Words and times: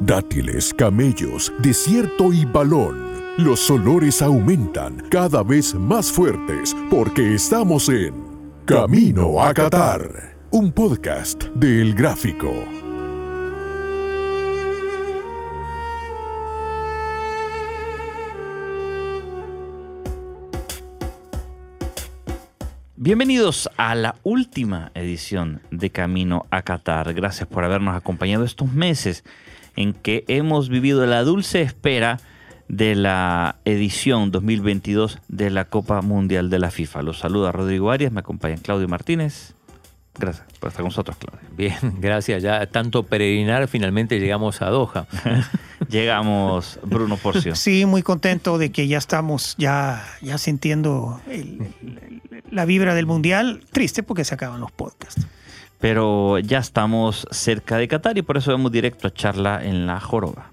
dátiles, 0.00 0.72
camellos, 0.74 1.52
desierto 1.58 2.32
y 2.32 2.44
balón. 2.44 3.08
Los 3.36 3.70
olores 3.70 4.22
aumentan 4.22 5.02
cada 5.10 5.42
vez 5.42 5.74
más 5.74 6.10
fuertes 6.10 6.76
porque 6.90 7.34
estamos 7.34 7.88
en 7.88 8.14
Camino 8.64 9.42
a 9.42 9.54
Qatar, 9.54 10.36
un 10.50 10.72
podcast 10.72 11.44
del 11.54 11.94
Gráfico. 11.94 12.52
Bienvenidos 23.00 23.70
a 23.76 23.94
la 23.94 24.16
última 24.24 24.90
edición 24.94 25.62
de 25.70 25.90
Camino 25.90 26.46
a 26.50 26.62
Qatar. 26.62 27.14
Gracias 27.14 27.48
por 27.48 27.64
habernos 27.64 27.96
acompañado 27.96 28.44
estos 28.44 28.72
meses 28.72 29.24
en 29.78 29.92
que 29.92 30.24
hemos 30.26 30.68
vivido 30.68 31.06
la 31.06 31.22
dulce 31.22 31.62
espera 31.62 32.18
de 32.66 32.96
la 32.96 33.60
edición 33.64 34.32
2022 34.32 35.20
de 35.28 35.50
la 35.50 35.66
Copa 35.66 36.02
Mundial 36.02 36.50
de 36.50 36.58
la 36.58 36.72
FIFA. 36.72 37.02
Los 37.02 37.20
saluda 37.20 37.52
Rodrigo 37.52 37.92
Arias, 37.92 38.10
me 38.10 38.18
acompaña 38.18 38.56
Claudio 38.56 38.88
Martínez. 38.88 39.54
Gracias 40.18 40.44
por 40.58 40.70
estar 40.70 40.82
con 40.82 40.88
nosotros, 40.88 41.16
Claudio. 41.16 41.48
Bien, 41.56 41.76
gracias. 42.00 42.42
Ya 42.42 42.66
tanto 42.66 43.04
peregrinar, 43.04 43.68
finalmente 43.68 44.18
llegamos 44.18 44.62
a 44.62 44.70
Doha. 44.70 45.06
llegamos, 45.88 46.80
Bruno 46.82 47.16
Porcio. 47.16 47.54
Sí, 47.54 47.86
muy 47.86 48.02
contento 48.02 48.58
de 48.58 48.72
que 48.72 48.88
ya 48.88 48.98
estamos 48.98 49.54
ya, 49.58 50.04
ya 50.20 50.38
sintiendo 50.38 51.20
la 52.50 52.64
vibra 52.64 52.96
del 52.96 53.06
Mundial. 53.06 53.62
Triste 53.70 54.02
porque 54.02 54.24
se 54.24 54.34
acaban 54.34 54.58
los 54.58 54.72
podcasts. 54.72 55.24
Pero 55.80 56.38
ya 56.38 56.58
estamos 56.58 57.26
cerca 57.30 57.76
de 57.76 57.88
Qatar 57.88 58.18
y 58.18 58.22
por 58.22 58.36
eso 58.36 58.52
vamos 58.52 58.72
directo 58.72 59.08
a 59.08 59.14
charla 59.14 59.64
en 59.64 59.86
la 59.86 60.00
joroba. 60.00 60.52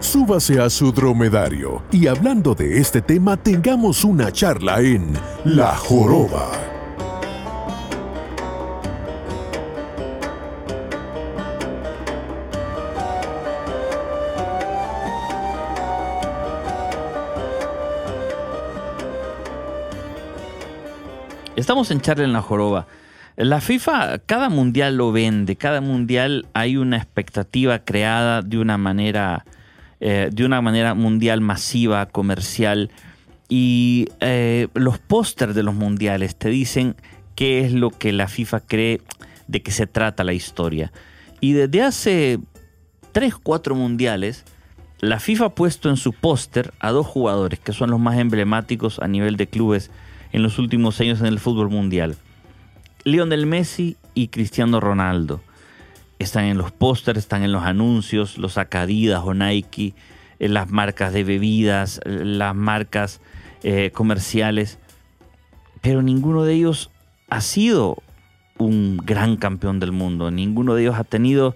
Súbase 0.00 0.60
a 0.60 0.70
su 0.70 0.92
dromedario 0.92 1.82
y 1.92 2.06
hablando 2.06 2.54
de 2.54 2.78
este 2.78 3.02
tema 3.02 3.36
tengamos 3.36 4.04
una 4.04 4.32
charla 4.32 4.80
en 4.80 5.12
La 5.44 5.76
Joroba. 5.76 6.77
Estamos 21.78 21.92
en 21.92 22.00
charla 22.00 22.24
en 22.24 22.32
La 22.32 22.42
Joroba. 22.42 22.88
La 23.36 23.60
FIFA, 23.60 24.18
cada 24.26 24.48
mundial 24.48 24.96
lo 24.96 25.12
vende, 25.12 25.54
cada 25.54 25.80
mundial 25.80 26.48
hay 26.52 26.76
una 26.76 26.96
expectativa 26.96 27.78
creada 27.84 28.42
de 28.42 28.58
una 28.58 28.76
manera 28.78 29.44
eh, 30.00 30.28
de 30.32 30.44
una 30.44 30.60
manera 30.60 30.94
mundial 30.94 31.40
masiva, 31.40 32.06
comercial. 32.06 32.90
Y 33.48 34.08
eh, 34.18 34.66
los 34.74 34.98
pósters 34.98 35.54
de 35.54 35.62
los 35.62 35.76
mundiales 35.76 36.34
te 36.34 36.48
dicen 36.48 36.96
qué 37.36 37.60
es 37.60 37.72
lo 37.72 37.90
que 37.90 38.12
la 38.12 38.26
FIFA 38.26 38.58
cree 38.58 39.00
de 39.46 39.62
que 39.62 39.70
se 39.70 39.86
trata 39.86 40.24
la 40.24 40.32
historia. 40.32 40.90
Y 41.40 41.52
desde 41.52 41.82
hace 41.82 42.40
3, 43.12 43.36
4 43.40 43.76
mundiales, 43.76 44.44
la 44.98 45.20
FIFA 45.20 45.44
ha 45.44 45.54
puesto 45.54 45.88
en 45.88 45.96
su 45.96 46.12
póster 46.12 46.72
a 46.80 46.90
dos 46.90 47.06
jugadores 47.06 47.60
que 47.60 47.72
son 47.72 47.90
los 47.92 48.00
más 48.00 48.18
emblemáticos 48.18 48.98
a 48.98 49.06
nivel 49.06 49.36
de 49.36 49.46
clubes 49.46 49.92
en 50.32 50.42
los 50.42 50.58
últimos 50.58 51.00
años 51.00 51.20
en 51.20 51.26
el 51.26 51.38
fútbol 51.38 51.70
mundial. 51.70 52.16
Lionel 53.04 53.46
Messi 53.46 53.96
y 54.14 54.28
Cristiano 54.28 54.80
Ronaldo 54.80 55.40
están 56.18 56.44
en 56.44 56.58
los 56.58 56.72
pósters, 56.72 57.18
están 57.18 57.42
en 57.42 57.52
los 57.52 57.62
anuncios, 57.62 58.38
los 58.38 58.58
Acadidas 58.58 59.22
o 59.24 59.34
Nike, 59.34 59.94
en 60.38 60.54
las 60.54 60.70
marcas 60.70 61.12
de 61.12 61.24
bebidas, 61.24 62.00
las 62.04 62.54
marcas 62.54 63.20
eh, 63.62 63.90
comerciales, 63.92 64.78
pero 65.80 66.02
ninguno 66.02 66.44
de 66.44 66.54
ellos 66.54 66.90
ha 67.28 67.40
sido 67.40 68.02
un 68.58 68.98
gran 69.04 69.36
campeón 69.36 69.80
del 69.80 69.92
mundo, 69.92 70.30
ninguno 70.30 70.74
de 70.74 70.82
ellos 70.82 70.96
ha 70.96 71.04
tenido 71.04 71.54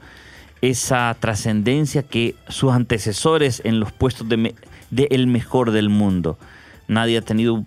esa 0.61 1.15
trascendencia 1.19 2.05
que 2.05 2.37
sus 2.49 2.73
antecesores 2.73 3.61
en 3.65 3.81
los 3.81 3.91
puestos 3.93 4.29
de, 4.29 4.55
de, 4.91 5.09
el 5.11 5.27
mejor 5.27 5.73
del 5.73 5.89
mundo. 5.89 6.39
Nadie 6.87 7.19
ha 7.19 7.23
tenido 7.23 7.65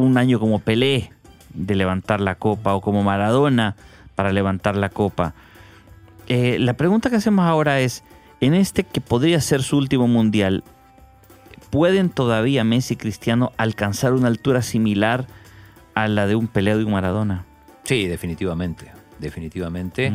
un 0.00 0.18
año 0.18 0.40
como 0.40 0.58
Pelé 0.58 1.10
de 1.54 1.74
levantar 1.74 2.20
la 2.20 2.34
copa 2.34 2.74
o 2.74 2.80
como 2.80 3.02
Maradona 3.02 3.76
para 4.14 4.32
levantar 4.32 4.76
la 4.76 4.88
copa. 4.88 5.34
Eh, 6.28 6.58
la 6.58 6.74
pregunta 6.74 7.10
que 7.10 7.16
hacemos 7.16 7.44
ahora 7.46 7.80
es, 7.80 8.04
en 8.40 8.54
este 8.54 8.84
que 8.84 9.00
podría 9.00 9.40
ser 9.40 9.62
su 9.62 9.76
último 9.76 10.06
mundial, 10.06 10.62
¿pueden 11.70 12.10
todavía 12.10 12.64
Messi 12.64 12.94
y 12.94 12.96
Cristiano 12.96 13.52
alcanzar 13.56 14.12
una 14.12 14.28
altura 14.28 14.62
similar 14.62 15.26
a 15.94 16.08
la 16.08 16.26
de 16.26 16.36
un 16.36 16.46
Pelé 16.46 16.76
de 16.76 16.84
un 16.84 16.92
Maradona? 16.92 17.44
Sí, 17.84 18.06
definitivamente, 18.06 18.92
definitivamente. 19.18 20.12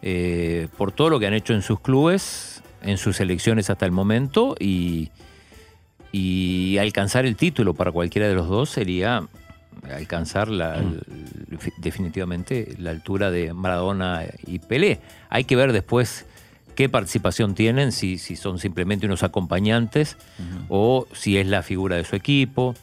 Eh, 0.00 0.68
por 0.76 0.92
todo 0.92 1.10
lo 1.10 1.20
que 1.20 1.26
han 1.26 1.34
hecho 1.34 1.52
en 1.52 1.62
sus 1.62 1.80
clubes, 1.80 2.62
en 2.80 2.96
sus 2.96 3.16
selecciones 3.16 3.70
hasta 3.70 3.86
el 3.86 3.92
momento 3.92 4.56
y, 4.58 5.10
y 6.12 6.76
alcanzar 6.78 7.24
el 7.24 7.36
título 7.36 7.74
para 7.74 7.90
cualquiera 7.90 8.28
de 8.28 8.34
los 8.34 8.48
dos 8.48 8.70
sería 8.70 9.26
alcanzar 9.90 10.48
la, 10.48 10.80
definitivamente 11.78 12.74
la 12.78 12.90
altura 12.90 13.30
de 13.30 13.52
Maradona 13.54 14.24
y 14.46 14.58
Pelé. 14.58 15.00
Hay 15.30 15.44
que 15.44 15.56
ver 15.56 15.72
después 15.72 16.26
qué 16.74 16.88
participación 16.88 17.54
tienen, 17.54 17.92
si, 17.92 18.18
si 18.18 18.36
son 18.36 18.58
simplemente 18.58 19.06
unos 19.06 19.22
acompañantes 19.22 20.16
o 20.68 21.06
si 21.12 21.38
es 21.38 21.46
la 21.46 21.62
figura 21.62 21.96
de 21.96 22.04
su 22.04 22.14
equipo. 22.14 22.74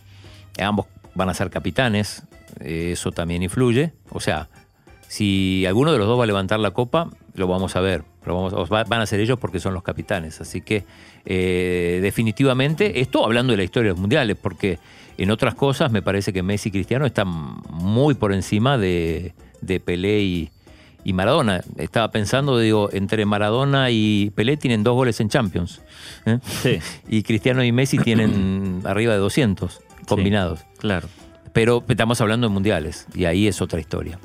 Ambos 0.59 0.87
van 1.15 1.29
a 1.29 1.33
ser 1.33 1.49
capitanes, 1.49 2.23
eso 2.59 3.11
también 3.11 3.43
influye. 3.43 3.93
O 4.09 4.19
sea, 4.19 4.49
si 5.07 5.65
alguno 5.67 5.91
de 5.91 5.99
los 5.99 6.07
dos 6.07 6.19
va 6.19 6.23
a 6.23 6.27
levantar 6.27 6.59
la 6.59 6.71
copa, 6.71 7.09
lo 7.39 7.47
vamos 7.47 7.75
a 7.75 7.79
ver. 7.79 8.03
vamos, 8.25 8.69
van 8.69 9.01
a 9.01 9.05
ser 9.05 9.19
ellos 9.19 9.39
porque 9.39 9.59
son 9.59 9.73
los 9.73 9.81
capitanes. 9.81 10.41
Así 10.41 10.61
que 10.61 10.83
eh, 11.25 11.99
definitivamente, 12.01 12.99
esto 12.99 13.23
hablando 13.25 13.51
de 13.51 13.57
la 13.57 13.63
historia 13.63 13.89
de 13.89 13.93
los 13.93 13.99
mundiales, 13.99 14.37
porque 14.39 14.77
en 15.17 15.31
otras 15.31 15.55
cosas, 15.55 15.91
me 15.91 16.01
parece 16.01 16.31
que 16.31 16.43
Messi 16.43 16.69
y 16.69 16.71
Cristiano 16.71 17.05
están 17.05 17.27
muy 17.69 18.13
por 18.13 18.33
encima 18.33 18.77
de, 18.77 19.33
Pelé 19.83 20.21
y, 20.21 20.51
Maradona. 21.13 21.61
Estaba 21.77 22.11
pensando, 22.11 22.59
digo, 22.59 22.89
entre 22.91 23.25
Maradona 23.25 23.89
y 23.89 24.31
Pelé 24.35 24.57
tienen 24.57 24.83
dos 24.83 24.93
goles 24.93 25.19
en 25.19 25.29
Champions. 25.29 25.81
¿eh? 26.25 26.39
Sí. 26.43 26.79
Y 27.09 27.23
Cristiano 27.23 27.63
y 27.63 27.71
Messi 27.71 27.97
tienen 27.97 28.81
arriba 28.85 29.13
de 29.13 29.19
200 29.19 29.81
combinados. 30.07 30.65
claro. 30.77 31.07
Pero 31.51 31.83
estamos 31.87 32.21
hablando 32.21 32.47
de 32.47 32.53
mundiales 32.53 33.07
y 33.15 33.25
ahí 33.25 33.47
es 33.47 33.59
otra 33.59 33.79
historia. 33.79 34.19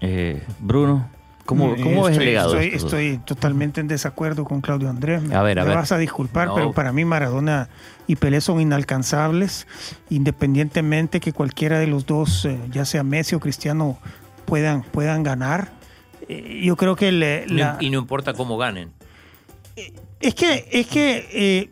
Eh, 0.00 0.42
Bruno. 0.58 1.10
¿Cómo, 1.44 1.74
cómo 1.76 2.08
estoy, 2.08 2.24
el 2.24 2.30
legado? 2.30 2.58
Estoy, 2.58 3.18
totalmente 3.24 3.80
en 3.80 3.88
desacuerdo 3.88 4.44
con 4.44 4.60
Claudio 4.60 4.88
Andrés. 4.88 5.22
Me, 5.22 5.34
a 5.34 5.42
ver, 5.42 5.58
a 5.58 5.64
me 5.64 5.74
vas 5.74 5.90
a 5.92 5.98
disculpar, 5.98 6.50
pero 6.54 6.72
para 6.72 6.92
mí 6.92 7.04
Maradona 7.04 7.68
y 8.06 8.16
Pelé 8.16 8.40
son 8.40 8.60
inalcanzables, 8.60 9.66
independientemente 10.08 11.20
que 11.20 11.32
cualquiera 11.32 11.78
de 11.78 11.88
los 11.88 12.06
dos, 12.06 12.44
eh, 12.44 12.58
ya 12.70 12.84
sea 12.84 13.02
Messi 13.02 13.34
o 13.34 13.40
Cristiano, 13.40 13.98
puedan, 14.44 14.82
puedan 14.82 15.22
ganar. 15.22 15.72
Eh, 16.28 16.60
yo 16.64 16.76
creo 16.76 16.94
que... 16.94 17.08
y 17.80 17.90
no 17.90 17.98
importa 17.98 18.34
cómo 18.34 18.56
ganen. 18.56 18.92
Eh, 19.76 19.92
es 20.20 20.34
que, 20.34 20.68
es 20.70 20.86
que 20.86 21.70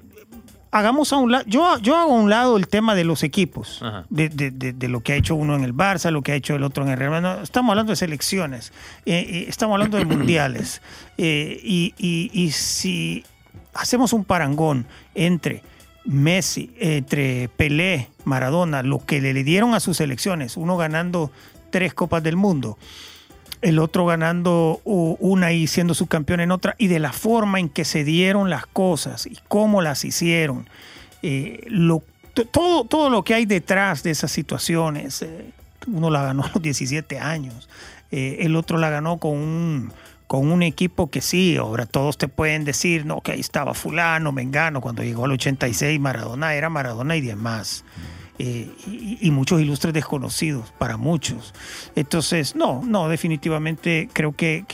hagamos 0.71 1.13
a 1.13 1.17
un 1.17 1.33
lado, 1.33 1.45
yo, 1.47 1.79
yo 1.79 1.97
hago 1.97 2.13
a 2.13 2.21
un 2.21 2.31
lado 2.31 2.57
el 2.57 2.69
tema 2.69 2.95
de 2.95 3.05
los 3.05 3.23
equipos, 3.23 3.83
de, 4.09 4.89
lo 4.89 5.01
que 5.01 5.13
ha 5.13 5.17
hecho 5.17 5.35
uno 5.35 5.57
en 5.57 5.65
el 5.65 5.75
Barça, 5.75 6.11
lo 6.11 6.23
que 6.23 6.33
ha 6.33 6.35
hecho 6.35 6.55
el 6.55 6.63
otro 6.63 6.85
en 6.85 6.91
el 6.91 6.99
Real 6.99 7.41
estamos 7.43 7.71
hablando 7.71 7.93
de 7.93 7.97
selecciones, 7.97 8.73
estamos 9.05 9.75
hablando 9.75 9.99
de 9.99 10.05
mundiales. 10.05 10.81
y, 11.17 11.95
y, 11.99 12.51
si 12.53 13.25
hacemos 13.75 14.13
un 14.13 14.25
parangón 14.25 14.87
entre 15.15 15.63
Messi, 16.05 16.75
entre 16.79 17.49
Pelé, 17.49 18.09
Maradona, 18.25 18.83
lo 18.83 19.05
que 19.05 19.21
le 19.21 19.45
dieron 19.45 19.75
a 19.75 19.81
sus 19.81 20.01
elecciones, 20.01 20.57
uno 20.57 20.77
ganando 20.77 21.31
tres 21.71 21.95
copas 21.95 22.23
del 22.23 22.37
mundo, 22.37 22.79
el 23.63 23.79
otro 23.79 24.07
ganando 24.07 24.81
una 24.85 25.53
y 25.53 25.67
siendo 25.67 25.95
subcampeón 25.95 26.41
en 26.41 26.51
otra, 26.51 26.75
y 26.79 26.89
de 26.89 26.99
la 26.99 27.13
forma 27.13 27.61
en 27.61 27.69
que 27.69 27.85
se 27.85 28.05
dieron 28.05 28.51
las 28.51 28.67
cosas 28.67 29.27
y 29.27 29.39
cómo 29.49 29.83
las 29.83 30.05
hicieron, 30.05 30.69
eh, 31.23 31.67
todo, 32.51 32.85
todo 32.85 33.11
lo 33.11 33.25
que 33.25 33.35
hay 33.35 33.47
detrás 33.47 34.03
de 34.03 34.11
esas 34.11 34.31
situaciones, 34.31 35.23
eh, 35.23 35.51
uno 35.87 36.11
la 36.11 36.23
ganó 36.23 36.45
a 36.45 36.51
los 36.55 36.63
17 36.63 37.19
años, 37.19 37.69
eh, 38.11 38.39
el 38.41 38.57
otro 38.57 38.79
la 38.79 38.91
ganó 38.91 39.19
con 39.19 39.33
un 39.33 39.93
con 40.27 40.53
un 40.53 40.63
equipo 40.63 41.11
que 41.11 41.23
sí, 41.23 41.57
ahora 41.57 41.87
todos 41.87 42.17
te 42.17 42.29
pueden 42.29 42.63
decir, 42.63 43.05
no, 43.05 43.21
que 43.21 43.33
ahí 43.33 43.41
estaba 43.41 43.75
fulano, 43.75 44.31
Mengano, 44.31 44.81
cuando 44.81 45.03
llegó 45.03 45.25
al 45.25 45.33
86 45.33 45.99
Maradona 45.99 46.55
era 46.55 46.71
Maradona 46.71 47.17
y 47.17 47.21
demás. 47.21 47.85
Eh, 48.43 48.71
y, 49.21 49.31
muchos 49.33 49.61
ilustres 49.61 49.93
desconocidos 49.93 50.73
para 50.79 50.97
muchos. 50.97 51.53
Entonces, 51.95 52.57
no, 52.57 52.81
no, 52.83 53.11
definitivamente 53.11 54.09
creo 54.15 54.33
que, 54.33 54.65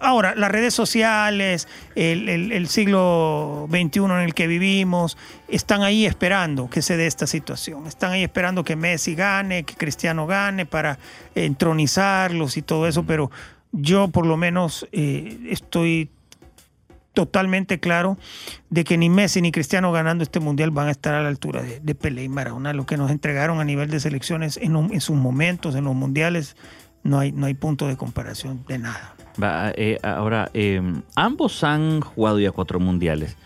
ahora, 0.00 0.34
las 0.34 0.50
redes 0.50 0.74
sociales, 0.74 1.68
el, 1.94 2.66
siglo 2.66 3.68
XXI 3.70 4.00
en 4.00 4.10
el 4.10 4.34
que 4.34 4.48
vivimos, 4.48 5.16
están 5.46 5.82
ahí 5.82 6.04
esperando 6.04 6.68
que 6.68 6.82
se 6.82 6.96
dé 6.96 7.06
esta 7.06 7.28
situación. 7.28 7.86
Están 7.86 8.10
ahí 8.10 8.24
esperando 8.24 8.64
que 8.64 8.74
Messi 8.74 9.14
gane, 9.14 9.62
que 9.62 9.74
Cristiano 9.74 10.26
gane 10.26 10.66
para 10.66 10.98
entronizarlos 11.36 12.56
y 12.56 12.62
todo 12.62 12.88
eso, 12.88 13.04
pero 13.04 13.30
yo 13.70 14.08
por 14.08 14.26
lo 14.26 14.36
menos 14.36 14.88
eh, 14.90 15.38
estoy 15.48 16.10
totalmente 17.14 17.80
claro 17.80 18.18
de 18.68 18.84
que 18.84 18.96
ni 18.96 19.08
Messi 19.08 19.42
ni 19.42 19.52
Cristiano 19.52 19.92
ganando 19.92 20.22
este 20.22 20.40
mundial 20.40 20.70
van 20.70 20.88
a 20.88 20.90
estar 20.90 21.14
a 21.14 21.22
la 21.22 21.28
altura 21.28 21.62
de, 21.62 21.80
de 21.80 21.94
Pelé 21.94 22.24
y 22.24 22.28
Maradona. 22.28 22.72
Lo 22.72 22.86
que 22.86 22.96
nos 22.96 23.10
entregaron 23.10 23.60
a 23.60 23.64
nivel 23.64 23.90
de 23.90 24.00
selecciones 24.00 24.56
en, 24.56 25.00
sus 25.00 25.16
momentos, 25.16 25.74
en 25.74 25.84
los 25.84 25.94
mundiales, 25.94 26.56
no 27.02 27.18
hay, 27.18 27.32
no 27.32 27.46
hay 27.46 27.54
punto 27.54 27.88
de 27.88 27.96
comparación 27.96 28.64
de 28.68 28.78
nada. 28.78 29.14
Eh, 29.76 29.98
ahora, 30.02 30.50
em, 30.54 31.02
ambos 31.14 31.64
han 31.64 32.00
jugado 32.00 32.38
ya 32.38 32.52
cuatro 32.52 32.78
mundiales. 32.78 33.36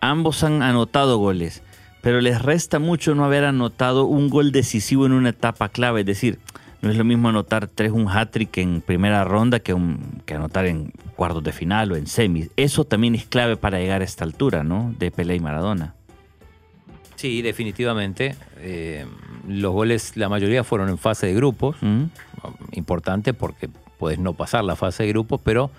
Ambos 0.00 0.44
han 0.44 0.62
anotado 0.62 1.18
goles, 1.18 1.62
pero 2.00 2.20
les 2.20 2.40
resta 2.40 2.78
mucho 2.78 3.14
no 3.14 3.24
haber 3.24 3.44
anotado 3.44 4.04
un 4.04 4.30
gol 4.30 4.52
decisivo 4.52 5.06
en 5.06 5.12
una 5.12 5.30
etapa 5.30 5.68
clave. 5.68 6.00
Es 6.00 6.06
decir, 6.06 6.38
no 6.82 6.90
es 6.90 6.96
lo 6.96 7.04
mismo 7.04 7.28
anotar 7.28 7.68
tres 7.68 7.92
un 7.92 8.08
hat-trick 8.08 8.56
en 8.58 8.80
primera 8.80 9.24
ronda 9.24 9.60
que, 9.60 9.74
un, 9.74 10.22
que 10.24 10.34
anotar 10.34 10.66
en 10.66 10.92
cuartos 11.16 11.42
de 11.44 11.52
final 11.52 11.92
o 11.92 11.96
en 11.96 12.06
semis. 12.06 12.50
Eso 12.56 12.84
también 12.84 13.14
es 13.14 13.26
clave 13.26 13.56
para 13.56 13.78
llegar 13.78 14.00
a 14.00 14.04
esta 14.04 14.24
altura, 14.24 14.64
¿no? 14.64 14.94
De 14.98 15.10
Pelé 15.10 15.36
y 15.36 15.40
Maradona. 15.40 15.94
Sí, 17.16 17.42
definitivamente. 17.42 18.34
Eh, 18.60 19.04
los 19.46 19.72
goles, 19.72 20.16
la 20.16 20.30
mayoría 20.30 20.64
fueron 20.64 20.88
en 20.88 20.96
fase 20.96 21.26
de 21.26 21.34
grupos. 21.34 21.76
Mm. 21.82 22.04
Importante 22.72 23.34
porque 23.34 23.68
puedes 23.98 24.18
no 24.18 24.32
pasar 24.32 24.64
la 24.64 24.74
fase 24.74 25.02
de 25.02 25.10
grupos, 25.10 25.38
pero 25.44 25.70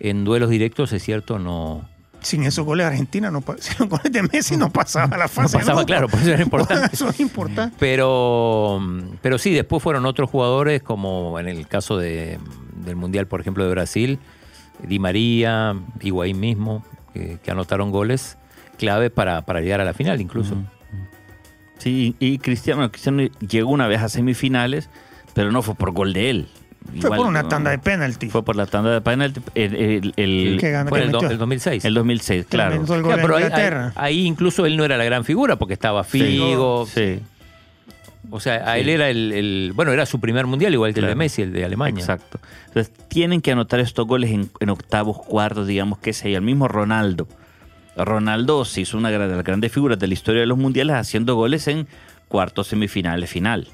en 0.00 0.24
duelos 0.24 0.48
directos 0.48 0.92
es 0.94 1.02
cierto, 1.02 1.38
no. 1.38 1.86
Sin 2.20 2.44
esos 2.44 2.64
goles 2.64 2.86
Argentina, 2.86 3.30
no, 3.30 3.42
sin 3.58 3.76
los 3.78 3.88
goles 3.88 4.12
de 4.12 4.22
Messi 4.22 4.56
no 4.56 4.70
pasaba 4.70 5.16
la 5.16 5.28
fase. 5.28 5.56
No 5.56 5.60
pasaba, 5.60 5.84
claro, 5.84 6.08
por 6.08 6.20
eso 6.20 6.32
era 6.32 6.42
importante. 6.42 6.88
eso 6.92 7.08
es 7.08 7.20
importante. 7.20 7.76
Pero, 7.78 8.80
pero 9.22 9.38
sí, 9.38 9.52
después 9.52 9.82
fueron 9.82 10.06
otros 10.06 10.30
jugadores, 10.30 10.82
como 10.82 11.38
en 11.38 11.48
el 11.48 11.66
caso 11.68 11.96
de, 11.96 12.38
del 12.84 12.96
Mundial, 12.96 13.26
por 13.26 13.40
ejemplo, 13.40 13.64
de 13.64 13.70
Brasil, 13.70 14.18
Di 14.82 14.98
María, 14.98 15.74
Higuaín 16.00 16.40
mismo, 16.40 16.84
que, 17.14 17.38
anotaron 17.50 17.90
goles 17.90 18.36
clave 18.78 19.08
para, 19.08 19.42
para, 19.42 19.60
llegar 19.60 19.80
a 19.80 19.84
la 19.84 19.94
final 19.94 20.20
incluso. 20.20 20.56
Sí, 21.78 22.14
y 22.18 22.38
Cristiano, 22.38 22.90
Cristiano 22.90 23.22
llegó 23.22 23.70
una 23.70 23.86
vez 23.86 24.02
a 24.02 24.08
semifinales, 24.08 24.90
pero 25.34 25.52
no 25.52 25.62
fue 25.62 25.74
por 25.74 25.92
gol 25.92 26.12
de 26.12 26.30
él. 26.30 26.48
Fue 27.00 27.10
por 27.10 27.26
una 27.26 27.48
tanda 27.48 27.70
de 27.70 27.78
penalti. 27.78 28.28
Fue 28.28 28.44
por 28.44 28.56
la 28.56 28.66
tanda 28.66 28.92
de 28.92 29.00
penalti. 29.00 29.40
El, 29.54 30.12
el, 30.16 30.60
fue 30.88 31.02
el, 31.02 31.12
2006. 31.38 31.84
El 31.84 31.94
2006, 31.94 32.46
claro. 32.48 32.84
pero 32.86 33.36
ahí, 33.94 34.26
incluso 34.26 34.66
él 34.66 34.76
no 34.76 34.84
era 34.84 34.96
la 34.96 35.04
gran 35.04 35.24
figura 35.24 35.56
porque 35.56 35.74
estaba 35.74 36.04
Figo. 36.04 36.86
Sí. 36.86 37.20
O 38.30 38.40
sea, 38.40 38.68
a 38.68 38.78
él 38.78 38.88
era 38.88 39.08
el, 39.08 39.72
Bueno, 39.74 39.92
era 39.92 40.06
su 40.06 40.20
primer 40.20 40.46
mundial, 40.46 40.74
igual 40.74 40.92
que 40.92 41.00
el 41.00 41.06
de 41.06 41.14
Messi, 41.14 41.42
el 41.42 41.52
de 41.52 41.64
Alemania. 41.64 42.00
Exacto. 42.00 42.40
Entonces, 42.68 42.92
tienen 43.08 43.40
que 43.40 43.52
anotar 43.52 43.80
estos 43.80 44.06
goles 44.06 44.30
en, 44.30 44.70
octavos, 44.70 45.18
cuartos, 45.22 45.66
digamos, 45.66 45.98
que 45.98 46.12
sea. 46.12 46.36
El 46.36 46.42
mismo 46.42 46.68
Ronaldo. 46.68 47.28
Ronaldo 47.96 48.64
se 48.64 48.82
hizo 48.82 48.98
una 48.98 49.10
de 49.10 49.18
las 49.18 49.44
grandes 49.44 49.72
figuras 49.72 49.98
de 49.98 50.06
la 50.06 50.14
historia 50.14 50.40
de 50.40 50.46
los 50.46 50.58
mundiales 50.58 50.96
haciendo 50.96 51.34
goles 51.34 51.66
en 51.68 51.86
cuartos, 52.28 52.66
semifinales, 52.66 53.30
final. 53.30 53.68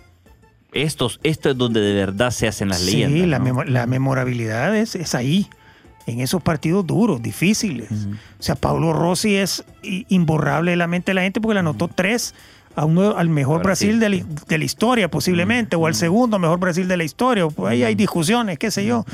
Estos, 0.73 1.21
esto 1.23 1.51
es 1.51 1.59
donde 1.59 1.81
de 1.81 1.95
verdad 1.95 2.31
se 2.31 2.49
hacen 2.49 2.69
las 2.69 2.83
leyendas. 2.83 3.21
Sí, 3.21 3.71
la, 3.71 3.87
memorabilidad 3.87 4.75
es, 4.75 5.15
ahí, 5.15 5.49
en 6.07 6.21
esos 6.21 6.43
partidos 6.43 6.87
duros, 6.87 7.23
difíciles. 7.23 7.91
O 7.91 8.43
sea, 8.43 8.55
Pablo 8.55 8.93
Rossi 8.93 9.37
es 9.37 9.65
imborrable 9.83 10.71
de 10.71 10.77
la 10.77 10.87
mente 10.87 11.11
de 11.11 11.15
la 11.15 11.23
gente 11.23 11.41
porque 11.41 11.55
le 11.55 11.61
anotó 11.61 11.89
tres 11.89 12.35
a 12.75 12.87
uno, 12.87 13.17
al 13.17 13.29
mejor 13.29 13.63
Brasil 13.63 14.01
de 14.01 14.25
la, 14.59 14.65
historia, 14.65 15.11
posiblemente, 15.11 15.77
o 15.77 15.87
al 15.87 15.95
segundo 15.95 16.39
mejor 16.39 16.59
Brasil 16.59 16.89
de 16.89 16.97
la 16.97 17.05
historia. 17.05 17.47
Pues 17.49 17.73
ahí 17.73 17.85
hay 17.85 17.95
discusiones, 17.95 18.59
qué 18.59 18.71
sé 18.71 18.87
yo. 18.87 19.05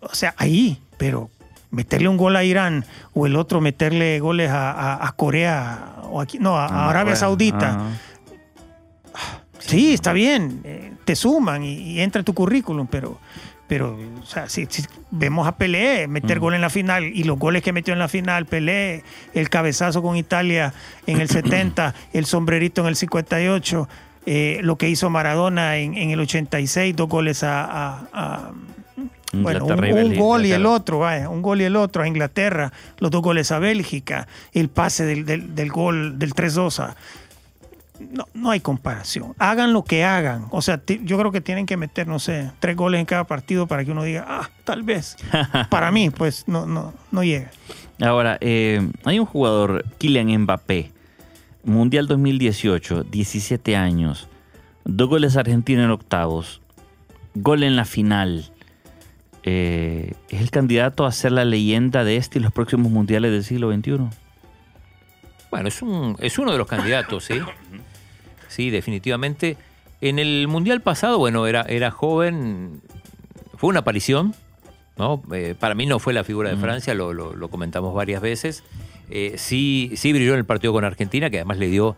O 0.00 0.14
sea, 0.14 0.34
ahí, 0.38 0.80
pero 0.96 1.30
meterle 1.70 2.08
un 2.08 2.16
gol 2.16 2.36
a 2.36 2.44
Irán 2.44 2.84
o 3.12 3.26
el 3.26 3.36
otro 3.36 3.60
meterle 3.60 4.18
goles 4.20 4.50
a, 4.50 5.12
Corea 5.16 5.96
o 6.04 6.20
aquí, 6.20 6.38
no, 6.38 6.56
a, 6.56 6.88
Arabia 6.88 7.16
Saudita. 7.16 7.90
Sí, 9.58 9.94
está 9.94 10.12
bien, 10.12 10.60
eh, 10.64 10.92
te 11.04 11.16
suman 11.16 11.62
y, 11.62 12.00
entra 12.00 12.20
en 12.20 12.24
tu 12.24 12.34
currículum, 12.34 12.86
pero, 12.86 13.18
pero 13.66 13.98
o 14.20 14.26
sea, 14.26 14.48
si, 14.48 14.66
vemos 15.10 15.46
a 15.46 15.56
Pelé 15.56 16.06
meter 16.08 16.38
mm. 16.38 16.40
gol 16.40 16.54
en 16.54 16.60
la 16.60 16.70
final 16.70 17.04
y 17.04 17.24
los 17.24 17.38
goles 17.38 17.62
que 17.62 17.72
metió 17.72 17.92
en 17.92 17.98
la 17.98 18.08
final, 18.08 18.46
Pelé, 18.46 19.02
el 19.34 19.48
cabezazo 19.48 20.02
con 20.02 20.16
Italia 20.16 20.72
en 21.06 21.20
el 21.20 21.28
70, 21.30 21.94
el 22.12 22.26
sombrerito 22.26 22.82
en 22.82 22.88
el 22.88 22.96
58, 22.96 23.88
eh, 24.26 24.60
lo 24.62 24.76
que 24.76 24.88
hizo 24.88 25.10
Maradona 25.10 25.76
en, 25.76 26.10
el 26.10 26.20
86, 26.20 26.94
dos 26.96 27.08
goles 27.08 27.42
a, 27.42 28.52
bueno, 29.32 29.66
un, 29.66 30.16
gol 30.16 30.46
y 30.46 30.52
el 30.52 30.66
otro, 30.66 31.00
vaya, 31.00 31.28
un 31.28 31.42
gol 31.42 31.60
y 31.60 31.64
el 31.64 31.76
otro 31.76 32.02
a 32.02 32.08
Inglaterra, 32.08 32.72
los 32.98 33.10
dos 33.10 33.22
goles 33.22 33.52
a 33.52 33.58
Bélgica, 33.58 34.26
el 34.52 34.68
pase 34.68 35.04
del, 35.04 35.54
del 35.54 35.70
gol 35.70 36.18
del 36.18 36.32
3-2 36.34 36.80
a 36.80 36.96
no, 38.10 38.26
no 38.34 38.50
hay 38.50 38.60
comparación. 38.60 39.34
Hagan 39.38 39.72
lo 39.72 39.84
que 39.84 40.04
hagan. 40.04 40.46
O 40.50 40.62
sea, 40.62 40.82
yo 40.86 41.18
creo 41.18 41.32
que 41.32 41.40
tienen 41.40 41.66
que 41.66 41.76
meter, 41.76 42.06
no 42.06 42.18
sé, 42.18 42.50
tres 42.60 42.76
goles 42.76 43.00
en 43.00 43.06
cada 43.06 43.24
partido 43.24 43.66
para 43.66 43.84
que 43.84 43.92
uno 43.92 44.04
diga, 44.04 44.24
ah, 44.28 44.50
tal 44.64 44.82
vez. 44.82 45.16
para 45.70 45.90
mí, 45.90 46.10
pues 46.10 46.44
no, 46.46 46.66
no, 46.66 46.94
no 47.10 47.24
llega. 47.24 47.50
Ahora, 48.00 48.38
eh, 48.40 48.86
hay 49.04 49.18
un 49.18 49.26
jugador, 49.26 49.84
Kylian 49.98 50.42
Mbappé, 50.42 50.92
Mundial 51.64 52.06
2018, 52.06 53.04
17 53.04 53.74
años, 53.74 54.28
dos 54.84 55.08
goles 55.08 55.36
a 55.36 55.40
Argentina 55.40 55.82
en 55.82 55.90
octavos, 55.90 56.60
gol 57.34 57.62
en 57.62 57.74
la 57.74 57.84
final. 57.84 58.50
Eh, 59.42 60.12
¿Es 60.28 60.40
el 60.40 60.50
candidato 60.50 61.06
a 61.06 61.12
ser 61.12 61.32
la 61.32 61.44
leyenda 61.44 62.04
de 62.04 62.16
este 62.16 62.38
y 62.38 62.42
los 62.42 62.52
próximos 62.52 62.92
mundiales 62.92 63.32
del 63.32 63.44
siglo 63.44 63.72
XXI? 63.72 63.98
Bueno, 65.50 65.68
es, 65.68 65.82
un, 65.82 66.16
es 66.20 66.38
uno 66.38 66.52
de 66.52 66.58
los 66.58 66.66
candidatos, 66.66 67.24
¿sí? 67.24 67.34
Sí, 68.48 68.70
definitivamente. 68.70 69.56
En 70.00 70.18
el 70.18 70.46
Mundial 70.48 70.82
pasado, 70.82 71.18
bueno, 71.18 71.46
era, 71.46 71.62
era 71.62 71.90
joven, 71.90 72.80
fue 73.56 73.70
una 73.70 73.80
aparición, 73.80 74.34
¿no? 74.98 75.22
Eh, 75.32 75.54
para 75.58 75.74
mí 75.74 75.86
no 75.86 75.98
fue 75.98 76.12
la 76.12 76.24
figura 76.24 76.50
de 76.50 76.56
Francia, 76.56 76.94
lo, 76.94 77.48
comentamos 77.48 77.94
varias 77.94 78.20
veces. 78.20 78.62
Eh, 79.10 79.34
sí, 79.36 79.92
sí 79.96 80.12
brilló 80.12 80.32
en 80.32 80.40
el 80.40 80.44
partido 80.44 80.72
con 80.72 80.84
Argentina, 80.84 81.30
que 81.30 81.38
además 81.38 81.58
le 81.58 81.68
dio 81.68 81.96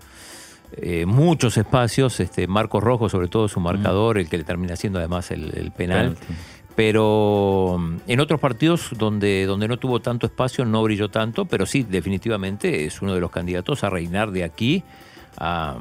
eh, 0.76 1.06
muchos 1.06 1.56
espacios, 1.56 2.20
este, 2.20 2.46
Marcos 2.46 2.82
Rojo, 2.82 3.08
sobre 3.08 3.28
todo 3.28 3.48
su 3.48 3.60
marcador, 3.60 4.18
el 4.18 4.28
que 4.28 4.38
le 4.38 4.44
termina 4.44 4.74
haciendo 4.74 4.98
además 4.98 5.30
el, 5.30 5.72
penal 5.76 6.16
pero 6.78 7.74
mm, 7.76 7.96
en 8.06 8.20
otros 8.20 8.38
partidos 8.38 8.90
donde, 8.96 9.46
donde 9.46 9.66
no 9.66 9.78
tuvo 9.78 9.98
tanto 9.98 10.26
espacio 10.26 10.64
no 10.64 10.80
brilló 10.84 11.08
tanto, 11.08 11.44
pero 11.44 11.66
sí, 11.66 11.82
definitivamente 11.82 12.84
es 12.84 13.02
uno 13.02 13.14
de 13.14 13.20
los 13.20 13.32
candidatos 13.32 13.82
a 13.82 13.90
reinar 13.90 14.30
de 14.30 14.44
aquí 14.44 14.84
a 15.38 15.76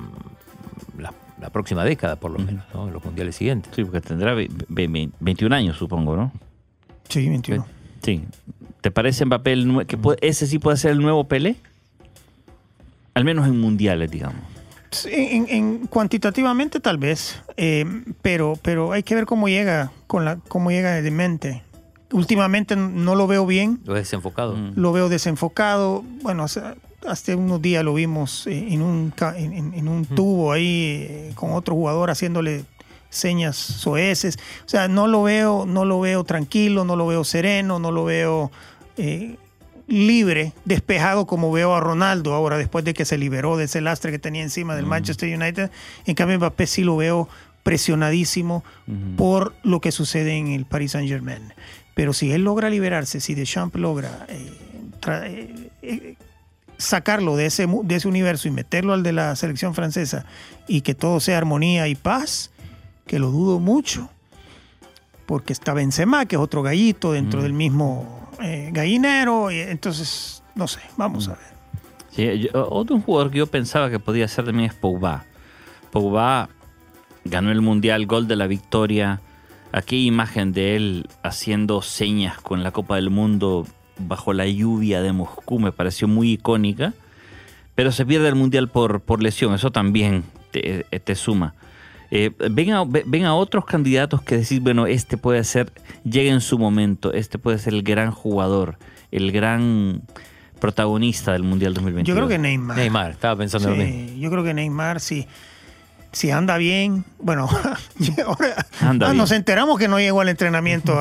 mm, 0.96 1.02
la, 1.02 1.50
próxima 1.52 1.84
década, 1.84 2.16
por 2.16 2.32
lo 2.32 2.40
menos, 2.40 2.66
¿no? 2.74 2.88
en 2.88 2.94
los 2.94 3.04
mundiales 3.04 3.36
siguientes. 3.36 3.72
Sí, 3.76 3.84
porque 3.84 4.02
tendrá 4.02 4.36
21 4.70 5.56
años, 5.56 5.78
supongo, 5.78 6.16
¿no? 6.16 6.32
Sí, 7.10 7.28
21. 7.28 7.66
Sí. 8.04 8.24
¿Te 8.82 8.92
parece 8.92 9.26
Mbappé 9.26 9.56
que 9.88 9.98
ese 10.22 10.48
sí 10.48 10.60
puede 10.60 10.78
ser 10.78 10.92
el 10.92 11.00
nuevo 11.00 11.26
Pelé? 11.26 11.56
Al 13.14 13.26
menos 13.26 13.48
en 13.48 13.60
mundiales, 13.60 14.12
digamos. 14.12 14.42
En, 15.06 15.88
cuantitativamente 15.88 16.80
tal 16.80 16.98
vez, 16.98 17.42
eh, 17.58 17.86
pero, 18.22 18.58
pero 18.62 18.94
hay 18.94 19.04
que 19.04 19.16
ver 19.16 19.26
cómo 19.26 19.48
llega, 19.48 19.92
con 20.08 20.24
la, 20.24 20.38
cómo 20.48 20.72
llega 20.72 21.02
de 21.02 21.12
mente. 21.12 21.64
Últimamente 22.12 22.76
no 22.76 23.16
lo 23.16 23.28
veo 23.28 23.46
bien. 23.46 23.80
Lo 23.86 23.96
desenfocado. 23.96 24.56
Mm. 24.56 24.74
Lo 24.76 24.94
veo 24.94 25.10
desenfocado. 25.10 26.04
Bueno, 26.22 26.46
hace 27.06 27.36
unos 27.36 27.62
días 27.62 27.84
lo 27.84 27.94
vimos 27.94 28.48
eh, 28.48 28.68
en 28.72 28.82
un, 28.82 29.14
en, 29.36 29.88
un 29.88 30.06
tubo 30.06 30.52
ahí 30.52 31.06
eh, 31.10 31.32
con 31.36 31.52
otro 31.52 31.76
jugador 31.76 32.10
haciéndole 32.10 32.66
señas 33.10 33.56
soeces. 33.56 34.38
O 34.66 34.70
sea, 34.70 34.88
no 34.88 35.08
lo 35.08 35.24
veo, 35.24 35.66
no 35.66 35.86
lo 35.86 36.00
veo 36.00 36.24
tranquilo, 36.24 36.86
no 36.86 36.96
lo 36.96 37.08
veo 37.08 37.24
sereno, 37.24 37.80
no 37.80 37.92
lo 37.92 38.06
veo 38.06 38.52
libre, 39.88 40.54
despejado 40.66 41.26
como 41.26 41.52
veo 41.52 41.74
a 41.74 41.80
Ronaldo 41.80 42.34
ahora 42.34 42.58
después 42.58 42.84
de 42.84 42.94
que 42.94 43.06
se 43.06 43.18
liberó 43.18 43.58
de 43.58 43.66
ese 43.66 43.80
lastre 43.80 44.12
que 44.12 44.20
tenía 44.20 44.44
encima 44.44 44.76
del 44.76 44.86
Manchester 44.86 45.34
United. 45.34 45.72
En 46.06 46.16
cambio, 46.16 46.38
Mbappé 46.38 46.68
sí 46.68 46.84
lo 46.84 46.98
veo 46.98 47.30
presionadísimo 47.64 48.64
por 49.18 49.54
lo 49.64 49.82
que 49.82 49.92
sucede 49.92 50.38
en 50.38 50.48
el 50.48 50.66
Paris 50.66 50.92
Saint 50.92 51.10
Germain. 51.10 51.54
Pero 51.96 52.14
si 52.14 52.32
él 52.32 52.44
logra 52.44 52.70
liberarse, 52.70 53.20
si 53.20 53.34
Deschamps 53.34 53.76
logra 53.76 54.26
eh, 54.30 54.54
eh, 55.08 55.70
eh, 55.82 56.16
sacarlo 56.78 57.36
de 57.36 57.48
ese, 57.48 57.68
de 57.84 57.96
ese 57.96 58.08
universo 58.08 58.48
y 58.48 58.52
meterlo 58.52 58.94
al 58.94 59.04
de 59.04 59.14
la 59.14 59.36
selección 59.36 59.74
francesa 59.74 60.26
y 60.68 60.82
que 60.82 60.96
todo 60.96 61.20
sea 61.20 61.38
armonía 61.38 61.88
y 61.88 61.96
paz, 61.96 62.52
que 63.06 63.20
lo 63.20 63.32
dudo 63.32 63.60
mucho, 63.60 64.10
porque 65.26 65.54
está 65.54 65.74
Benzema, 65.74 66.26
que 66.26 66.36
es 66.36 66.42
otro 66.42 66.62
gallito 66.62 67.14
dentro 67.14 67.42
del 67.42 67.54
mismo 67.54 68.32
eh, 68.42 68.70
gallinero, 68.72 69.52
y 69.52 69.60
entonces, 69.60 70.44
no 70.56 70.68
sé, 70.68 70.80
vamos 70.96 71.28
a 71.28 71.32
ver. 71.32 71.58
Sí, 72.12 72.50
otro 72.54 73.00
jugador 73.00 73.32
que 73.32 73.40
yo 73.40 73.48
pensaba 73.48 73.90
que 73.90 74.00
podía 74.00 74.28
ser 74.28 74.46
también 74.46 74.70
es 74.72 74.76
Pogba. 74.76 75.26
Pogba 75.92 76.50
ganó 77.26 77.52
el 77.52 77.62
Mundial, 77.62 78.08
gol 78.08 78.28
de 78.28 78.36
la 78.36 78.48
victoria. 78.48 79.22
Aquí 79.72 80.08
imagen 80.08 80.54
de 80.54 80.76
él 80.76 81.10
haciendo 81.24 81.82
señas 81.82 82.40
con 82.40 82.64
la 82.64 82.72
Copa 82.72 82.96
del 82.96 83.10
Mundo 83.10 83.68
bajo 84.00 84.34
la 84.34 84.48
lluvia 84.48 85.02
de 85.02 85.12
Moscú 85.14 85.60
me 85.60 85.72
pareció 85.72 86.08
muy 86.08 86.34
icónica. 86.34 86.94
Pero 87.76 87.92
se 87.92 88.06
pierde 88.06 88.28
el 88.28 88.36
Mundial 88.36 88.70
por, 88.70 89.02
por 89.02 89.22
lesión, 89.22 89.54
eso 89.54 89.72
también 89.72 90.24
te, 90.52 90.84
te 90.84 91.16
suma. 91.16 91.54
Eh, 92.10 92.32
ven, 92.50 93.26
a, 93.26 93.36
otros 93.36 93.66
candidatos 93.66 94.22
que 94.22 94.38
decís, 94.38 94.62
bueno, 94.62 94.88
este 94.88 95.18
puede 95.18 95.44
ser, 95.44 95.72
llega 96.04 96.32
en 96.32 96.42
su 96.42 96.58
momento, 96.58 97.14
este 97.14 97.38
puede 97.38 97.60
ser 97.60 97.74
el 97.74 97.84
gran 97.84 98.12
jugador, 98.12 98.78
el 99.12 99.32
gran 99.32 100.02
protagonista 100.60 101.34
del 101.34 101.44
Mundial 101.44 101.74
2021. 101.74 102.08
Yo 102.08 102.16
creo 102.16 102.28
que 102.28 102.42
Neymar. 102.42 102.78
Neymar, 102.78 103.12
estaba 103.12 103.36
pensando 103.36 103.74
en 103.74 103.78
mí. 103.78 104.20
Yo 104.20 104.32
creo 104.32 104.44
que 104.44 104.54
Neymar, 104.54 105.00
sí. 105.00 105.28
Si 106.18 106.32
anda 106.32 106.58
bien, 106.58 107.06
bueno, 107.20 107.48
ahora 108.82 109.14
nos 109.14 109.32
enteramos 109.32 109.78
que 109.78 109.88
no 109.88 110.00
llegó 110.00 110.22
al 110.22 110.30
entrenamiento 110.30 111.00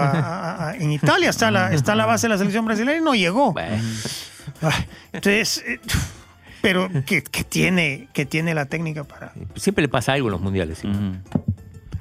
en 0.78 0.92
Italia, 0.92 1.30
está 1.30 1.50
la, 1.50 1.72
está 1.72 1.94
la 1.94 2.04
base 2.04 2.26
de 2.26 2.34
la 2.34 2.36
selección 2.36 2.66
brasileña 2.66 2.98
y 2.98 3.00
no 3.00 3.14
llegó. 3.14 3.54
Entonces, 5.14 5.64
eh, 5.66 5.80
pero 6.60 6.90
que, 7.06 7.22
tiene, 7.22 8.08
que 8.12 8.26
tiene 8.26 8.52
la 8.52 8.66
técnica 8.66 9.04
para. 9.04 9.32
Siempre 9.54 9.80
le 9.80 9.88
pasa 9.88 10.12
algo 10.12 10.28
en 10.28 10.32
los 10.32 10.42
mundiales. 10.42 10.82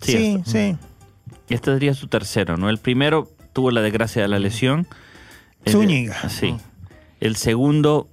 Sí, 0.01 0.41
sí. 0.45 0.75
Este 1.47 1.71
sería 1.71 1.93
su 1.93 2.09
tercero, 2.09 2.57
¿no? 2.57 2.69
El 2.69 2.79
primero 2.79 3.31
tuvo 3.53 3.71
la 3.71 3.79
desgracia 3.79 4.23
de 4.23 4.27
la 4.27 4.39
lesión. 4.39 4.87
Zúñiga. 5.65 6.27
Sí. 6.27 6.57
El 7.21 7.37
segundo 7.37 8.09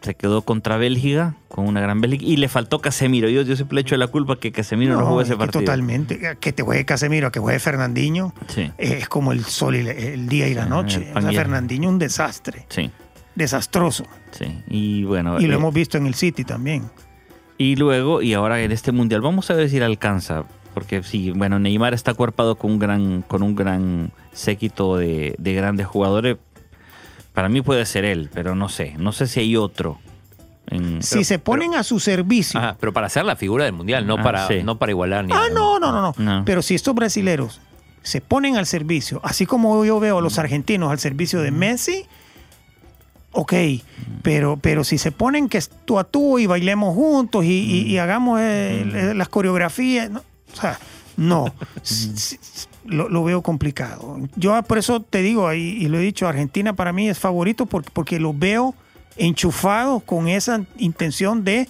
se 0.00 0.14
quedó 0.14 0.42
contra 0.42 0.76
Bélgica, 0.76 1.34
con 1.48 1.66
una 1.66 1.80
gran 1.80 2.00
Bélgica, 2.00 2.24
y 2.24 2.36
le 2.36 2.48
faltó 2.48 2.80
Casemiro. 2.80 3.28
Yo, 3.28 3.42
yo 3.42 3.56
siempre 3.56 3.76
le 3.76 3.80
echo 3.82 3.96
la 3.96 4.06
culpa 4.06 4.36
que 4.36 4.52
Casemiro 4.52 4.98
no, 4.98 5.06
jugó 5.06 5.22
ese 5.22 5.36
partido. 5.36 5.60
Totalmente. 5.60 6.36
Que 6.40 6.52
te 6.52 6.62
juegue 6.62 6.84
Casemiro, 6.84 7.30
que 7.32 7.40
juegue 7.40 7.58
Fernandinho, 7.58 8.34
es 8.78 9.08
como 9.08 9.32
el 9.32 9.44
sol 9.44 9.76
y 9.76 9.86
el 9.86 10.28
día 10.28 10.48
y 10.48 10.54
la 10.54 10.66
noche. 10.66 11.12
O 11.14 11.20
sea, 11.20 11.32
Fernandinho 11.32 11.88
un 11.88 11.98
desastre. 11.98 12.66
Sí 12.68 12.90
desastroso. 13.34 14.04
Sí, 14.30 14.62
y 14.68 15.04
bueno. 15.04 15.40
Y 15.40 15.46
lo 15.46 15.54
eh, 15.54 15.56
hemos 15.56 15.74
visto 15.74 15.98
en 15.98 16.06
el 16.06 16.14
City 16.14 16.44
también. 16.44 16.90
Y 17.58 17.76
luego, 17.76 18.22
y 18.22 18.34
ahora 18.34 18.62
en 18.62 18.72
este 18.72 18.92
mundial, 18.92 19.20
vamos 19.20 19.50
a 19.50 19.54
ver 19.54 19.68
si 19.68 19.78
le 19.78 19.84
alcanza. 19.84 20.44
Porque 20.72 21.02
sí, 21.02 21.32
bueno, 21.32 21.58
Neymar 21.58 21.94
está 21.94 22.14
cuerpado 22.14 22.54
con 22.54 22.70
un 22.70 22.78
gran, 22.78 23.22
con 23.22 23.42
un 23.42 23.56
gran 23.56 24.12
séquito 24.32 24.96
de, 24.96 25.34
grandes 25.38 25.86
jugadores. 25.86 26.36
Para 27.32 27.48
mí 27.48 27.62
puede 27.62 27.86
ser 27.86 28.04
él, 28.04 28.30
pero 28.32 28.54
no 28.54 28.68
sé. 28.68 28.94
No 28.98 29.12
sé 29.12 29.26
si 29.26 29.40
hay 29.40 29.56
otro. 29.56 29.98
si 31.00 31.24
se 31.24 31.38
ponen 31.38 31.74
a 31.74 31.82
su 31.82 32.00
servicio. 32.00 32.60
pero 32.80 32.92
para 32.92 33.08
ser 33.08 33.24
la 33.24 33.36
figura 33.36 33.64
del 33.64 33.72
mundial, 33.72 34.06
no, 34.06 34.16
ah, 34.18 34.22
para, 34.22 34.48
no 34.62 34.78
para 34.78 34.92
igualar 34.92 35.24
ni 35.24 35.32
Ah, 35.32 35.46
no, 35.52 35.78
no, 35.78 35.92
no, 35.92 36.14
no, 36.16 36.44
Pero 36.44 36.62
si 36.62 36.74
estos 36.74 36.94
brasileros 36.94 37.60
se 38.02 38.20
ponen 38.20 38.56
al 38.56 38.66
servicio, 38.66 39.20
así 39.22 39.46
como 39.46 39.84
yo 39.84 40.00
veo 40.00 40.18
a 40.18 40.20
los 40.22 40.38
argentinos 40.38 40.90
al 40.90 40.98
servicio 40.98 41.40
de 41.42 41.50
Messi, 41.50 42.06
ok, 43.32 43.52
pero, 44.22 44.56
pero 44.56 44.84
si 44.84 44.98
se 44.98 45.12
ponen 45.12 45.48
que 45.48 45.62
tú 45.84 45.98
a 45.98 46.04
tú 46.04 46.38
y 46.38 46.46
bailemos 46.46 46.94
juntos 46.94 47.44
y, 47.44 47.98
hagamos 47.98 48.40
eh, 48.42 49.12
las 49.14 49.28
coreografías, 49.28 50.10
no, 50.10 50.20
o 50.52 50.56
sea, 50.56 50.78
no, 51.16 51.52
lo, 52.84 53.24
veo 53.24 53.42
complicado. 53.42 54.18
Yo 54.36 54.60
por 54.62 54.78
eso 54.78 55.00
te 55.00 55.22
digo, 55.22 55.52
y, 55.52 55.58
y, 55.58 55.88
lo 55.88 55.98
he 55.98 56.02
dicho, 56.02 56.26
Argentina 56.26 56.74
para 56.74 56.92
mí 56.92 57.08
es 57.08 57.18
favorito 57.18 57.66
porque, 57.66 57.90
porque 57.92 58.20
lo 58.20 58.32
veo 58.32 58.74
enchufado 59.16 60.00
con 60.00 60.28
esa 60.28 60.62
intención 60.78 61.44
de 61.44 61.68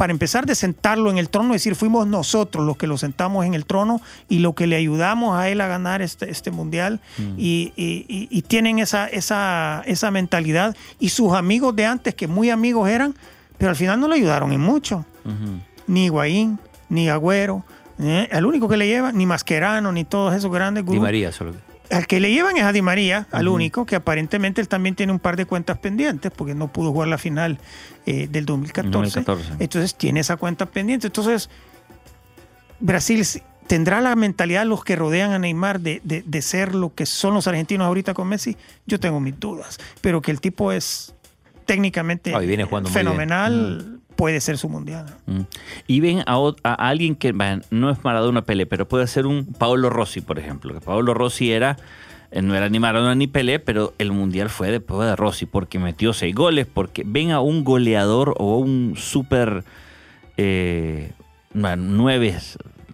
para 0.00 0.14
empezar 0.14 0.46
de 0.46 0.54
sentarlo 0.54 1.10
en 1.10 1.18
el 1.18 1.28
trono, 1.28 1.52
es 1.52 1.60
decir, 1.60 1.74
fuimos 1.74 2.06
nosotros 2.06 2.64
los 2.64 2.78
que 2.78 2.86
lo 2.86 2.96
sentamos 2.96 3.44
en 3.44 3.52
el 3.52 3.66
trono 3.66 4.00
y 4.30 4.38
lo 4.38 4.54
que 4.54 4.66
le 4.66 4.76
ayudamos 4.76 5.36
a 5.36 5.50
él 5.50 5.60
a 5.60 5.66
ganar 5.66 6.00
este, 6.00 6.30
este 6.30 6.50
mundial 6.50 7.00
mm. 7.18 7.34
y, 7.36 8.44
tienen 8.48 8.78
esa, 8.78 9.06
esa, 9.08 9.82
esa 9.84 10.10
mentalidad 10.10 10.74
y 10.98 11.10
sus 11.10 11.34
amigos 11.34 11.76
de 11.76 11.84
antes, 11.84 12.14
que 12.14 12.28
muy 12.28 12.48
amigos 12.48 12.88
eran, 12.88 13.14
pero 13.58 13.68
al 13.68 13.76
final 13.76 14.00
no 14.00 14.08
le 14.08 14.14
ayudaron 14.14 14.52
en 14.52 14.62
mucho. 14.62 15.04
Ni 15.86 16.06
Higuaín, 16.06 16.58
ni 16.88 17.10
Agüero, 17.10 17.62
eh, 18.02 18.28
el 18.32 18.46
único 18.46 18.68
que 18.68 18.76
le 18.76 18.86
lleva, 18.86 19.12
ni 19.12 19.26
Mascherano, 19.26 19.92
ni 19.92 20.04
todos 20.04 20.34
esos 20.34 20.50
grandes 20.50 20.84
grupos. 20.84 21.00
Di 21.00 21.00
María 21.00 21.32
solo. 21.32 21.54
Al 21.90 22.06
que 22.06 22.20
le 22.20 22.30
llevan 22.30 22.56
es 22.56 22.62
a 22.62 22.72
Di 22.72 22.82
María, 22.82 23.26
al 23.32 23.48
único, 23.48 23.84
que 23.84 23.96
aparentemente 23.96 24.60
él 24.60 24.68
también 24.68 24.94
tiene 24.94 25.12
un 25.12 25.18
par 25.18 25.36
de 25.36 25.44
cuentas 25.44 25.78
pendientes, 25.78 26.30
porque 26.34 26.54
no 26.54 26.68
pudo 26.68 26.92
jugar 26.92 27.08
la 27.08 27.18
final 27.18 27.58
eh, 28.06 28.28
del 28.30 28.46
2014. 28.46 29.24
Entonces 29.58 29.94
tiene 29.96 30.20
esa 30.20 30.36
cuenta 30.36 30.66
pendiente. 30.66 31.08
Entonces, 31.08 31.50
Brasil 32.78 33.26
tendrá 33.66 34.00
la 34.00 34.14
mentalidad 34.14 34.60
de 34.60 34.66
los 34.66 34.84
que 34.84 34.94
rodean 34.94 35.32
a 35.32 35.38
Neymar 35.40 35.80
de, 35.80 36.42
ser 36.42 36.76
lo 36.76 36.94
que 36.94 37.06
son 37.06 37.34
los 37.34 37.48
argentinos 37.48 37.86
ahorita 37.86 38.14
con 38.14 38.28
Messi. 38.28 38.56
Yo 38.86 39.00
tengo 39.00 39.18
mis 39.18 39.38
dudas, 39.38 39.78
pero 40.00 40.22
que 40.22 40.30
el 40.30 40.40
tipo 40.40 40.70
es 40.70 41.14
técnicamente 41.66 42.32
fenomenal 42.86 43.99
puede 44.20 44.40
ser 44.42 44.58
su 44.58 44.68
mundial. 44.68 45.06
Mm. 45.24 45.40
Y 45.86 46.00
ven 46.00 46.22
a, 46.26 46.52
alguien 46.74 47.16
que 47.16 47.32
no 47.70 47.90
es 47.90 48.04
Maradona 48.04 48.42
Pelé, 48.42 48.66
pero 48.66 48.86
puede 48.86 49.06
ser 49.06 49.26
un 49.26 49.46
Paolo 49.46 49.88
Rossi, 49.88 50.20
por 50.20 50.38
ejemplo. 50.38 50.74
Que 50.74 50.80
Paolo 50.80 51.14
Rossi 51.14 51.52
era, 51.52 51.78
eh, 52.30 52.42
no 52.42 52.54
era 52.54 52.68
ni 52.68 52.78
Maradona 52.78 53.14
ni 53.14 53.28
Pelé, 53.28 53.60
pero 53.60 53.94
el 53.96 54.12
mundial 54.12 54.50
fue 54.50 54.70
después 54.70 55.08
de 55.08 55.16
Rossi, 55.16 55.46
porque 55.46 55.78
metió 55.78 56.12
seis 56.12 56.34
goles, 56.34 56.66
porque 56.66 57.02
ven 57.06 57.30
a 57.30 57.40
un 57.40 57.64
goleador 57.64 58.34
o 58.36 58.58
un 58.58 58.92
súper 58.94 59.64
eh, 60.36 61.12
nueve 61.54 62.36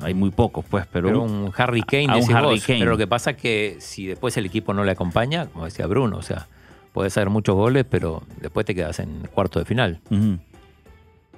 hay 0.01 0.15
muy 0.15 0.31
pocos, 0.31 0.65
pues, 0.69 0.87
pero, 0.93 1.23
un 1.23 1.51
Harry 1.57 1.83
Kane 1.83 2.07
de 2.07 2.21
un 2.21 2.33
Harry 2.33 2.61
Kane. 2.61 2.79
Pero 2.79 2.93
lo 2.93 2.99
que 2.99 3.07
pasa 3.09 3.31
es 3.31 3.37
que 3.37 3.77
si 3.81 4.07
después 4.07 4.37
el 4.37 4.47
equipo 4.47 4.75
no 4.75 4.85
le 4.85 4.93
acompaña, 4.93 5.47
como 5.47 5.65
decía 5.65 5.87
Bruno, 5.87 6.19
o 6.19 6.23
sea, 6.23 6.47
puedes 6.93 7.13
hacer 7.15 7.31
muchos 7.31 7.57
goles, 7.57 7.85
pero 7.89 8.23
después 8.41 8.65
te 8.65 8.77
quedas 8.77 9.01
en 9.01 9.27
cuarto 9.33 9.59
de 9.59 9.65
final. 9.65 10.01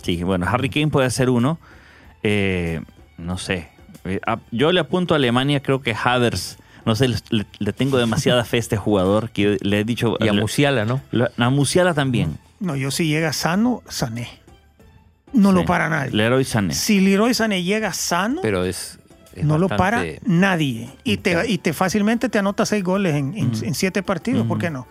Sí, 0.02 0.22
bueno, 0.22 0.46
Harry 0.48 0.70
Kane 0.70 0.88
puede 0.88 1.10
ser 1.10 1.30
uno. 1.30 1.58
Eh, 2.22 2.80
no 3.16 3.38
sé. 3.38 3.68
Eh, 4.04 4.20
yo 4.50 4.72
le 4.72 4.80
apunto 4.80 5.14
a 5.14 5.16
Alemania, 5.16 5.60
creo 5.60 5.80
que 5.80 5.94
Havers. 5.94 6.58
No 6.84 6.94
sé, 6.94 7.08
le, 7.08 7.72
tengo 7.72 7.98
demasiada 7.98 8.44
fe 8.44 8.56
a 8.56 8.60
este 8.60 8.76
jugador 8.76 9.30
que 9.30 9.58
le 9.60 9.80
he 9.80 9.84
dicho. 9.84 10.16
Y 10.20 10.28
a 10.28 10.32
Musiala, 10.32 10.84
¿no? 10.86 11.00
a 11.36 11.50
Musiala 11.50 11.92
también. 11.92 12.38
No, 12.60 12.76
yo 12.76 12.90
si 12.90 13.06
llega 13.06 13.32
sano, 13.32 13.82
Sané. 13.88 14.28
No 15.32 15.52
lo 15.52 15.64
para 15.64 15.88
nadie. 15.88 16.12
Leroy 16.12 16.44
Sané. 16.44 16.72
Si 16.74 17.00
Leroy 17.00 17.34
Sané 17.34 17.62
llega 17.62 17.92
sano. 17.92 18.40
Pero 18.40 18.64
es. 18.64 18.98
no 19.42 19.58
lo 19.58 19.68
para 19.68 20.02
nadie. 20.24 20.88
Y 21.04 21.18
te, 21.18 21.48
y 21.48 21.58
te 21.58 21.74
fácilmente 21.74 22.28
te 22.28 22.38
anota 22.38 22.64
seis 22.64 22.82
goles 22.82 23.14
en, 23.14 23.74
siete 23.74 24.02
partidos. 24.02 24.46
¿Por 24.46 24.58
qué 24.58 24.70
no? 24.70 24.86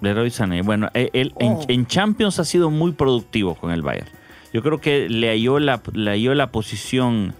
Leroy 0.00 0.30
Sané. 0.30 0.62
Bueno, 0.62 0.90
e, 0.94 1.10
él, 1.12 1.32
oh. 1.36 1.64
en, 1.68 1.86
Champions 1.86 2.38
ha 2.38 2.44
sido 2.44 2.70
muy 2.70 2.92
productivo 2.92 3.54
con 3.54 3.70
el 3.70 3.82
Bayern. 3.82 4.08
Yo 4.52 4.62
creo 4.62 4.80
que 4.80 5.08
le 5.08 5.28
halló 5.28 5.58
la, 5.58 5.82
le 5.92 6.34
la 6.34 6.50
posición 6.50 7.34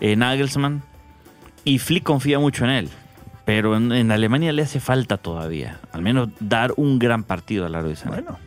en 0.00 0.18
Nagelsmann 0.20 0.82
y 1.64 1.78
Flick 1.78 2.02
confía 2.04 2.38
mucho 2.38 2.64
en 2.64 2.70
él. 2.70 2.88
Pero 3.44 3.76
en, 3.76 4.10
Alemania 4.10 4.52
le 4.52 4.62
hace 4.62 4.80
falta 4.80 5.16
todavía. 5.16 5.80
Al 5.92 6.02
menos 6.02 6.28
dar 6.40 6.72
un 6.76 6.98
gran 6.98 7.24
partido 7.24 7.66
a 7.66 7.68
Leroy 7.68 7.96
Sané. 7.96 8.22
Bueno, 8.22 8.38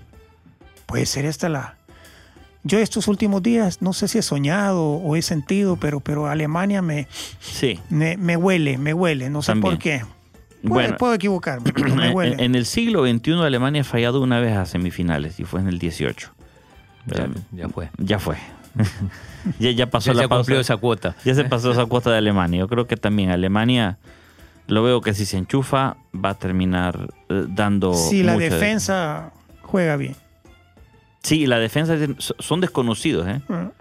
puede 0.86 1.06
ser 1.06 1.26
esta 1.26 1.50
la. 1.50 1.76
Yo 2.66 2.80
estos 2.80 3.10
últimos 3.10 3.44
días, 3.44 3.82
no 3.82 3.92
sé 3.92 4.08
si 4.08 4.20
he 4.20 4.22
soñado 4.22 4.82
o 4.82 5.18
he 5.18 5.22
sentido, 5.22 5.76
pero, 5.76 6.00
pero 6.00 6.28
Alemania 6.28 6.82
me, 6.82 7.10
sí. 7.42 7.78
me, 7.90 8.16
huele, 8.38 8.78
me 8.78 8.94
huele. 8.94 9.30
No 9.30 9.42
sé 9.42 9.58
por 9.58 9.78
qué 9.78 10.04
bueno, 10.64 10.98
puedo 10.98 11.14
equivocarme. 11.14 11.72
En, 12.40 12.56
el 12.56 12.66
siglo 12.66 13.06
XXI 13.06 13.34
Alemania 13.44 13.82
ha 13.82 13.86
fallado 13.86 14.22
una 14.22 14.40
vez 14.40 14.56
a 14.56 14.66
semifinales 14.66 15.40
y 15.40 15.46
fue 15.46 15.60
en 15.62 15.68
el 15.68 15.80
18. 15.80 16.32
Ya, 17.52 17.70
fue. 17.70 17.90
Ya 17.98 18.20
fue. 18.20 18.38
ya, 19.60 19.90
pasó 19.90 20.14
la 20.14 20.44
se 20.44 20.60
esa 20.60 20.78
cuota. 20.78 21.16
Ya 21.26 21.36
se 21.36 21.44
pasó 21.44 21.72
esa 21.72 21.86
cuota 21.86 22.12
de 22.12 22.18
Alemania. 22.18 22.60
Yo 22.60 22.68
creo 22.68 22.88
que 22.88 22.98
también 22.98 23.30
Alemania 23.30 23.98
lo 24.68 24.84
veo 24.84 25.02
que 25.02 25.14
si 25.14 25.26
se 25.26 25.38
enchufa 25.38 25.98
va 26.14 26.30
a 26.30 26.34
terminar 26.36 27.10
eh, 27.30 27.46
dando. 27.50 27.94
Si 27.94 28.24
la 28.24 28.38
defensa 28.38 29.32
juega 29.62 29.98
bien. 29.98 30.16
Sí, 31.22 31.46
la 31.46 31.60
defensa 31.60 31.96
son 32.18 32.62
desconocidos, 32.62 33.28
¿eh? 33.28 33.42
Ah. 33.50 33.72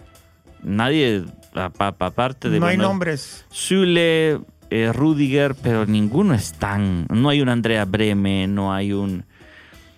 Nadie, 0.63 1.25
aparte 1.55 2.51
de. 2.51 2.61
No 2.61 2.67
hay 2.67 2.77
nombres. 2.77 3.45
Zule, 3.53 4.41
eh, 4.73 4.93
Rudiger, 4.93 5.55
pero 5.55 5.87
ninguno 5.87 6.35
es 6.35 6.53
tan. 6.55 7.07
No 7.11 7.29
hay 7.29 7.41
un 7.41 7.49
Andrea 7.49 7.85
Breme, 7.85 8.47
no 8.47 8.73
hay 8.73 8.93
un 8.93 9.25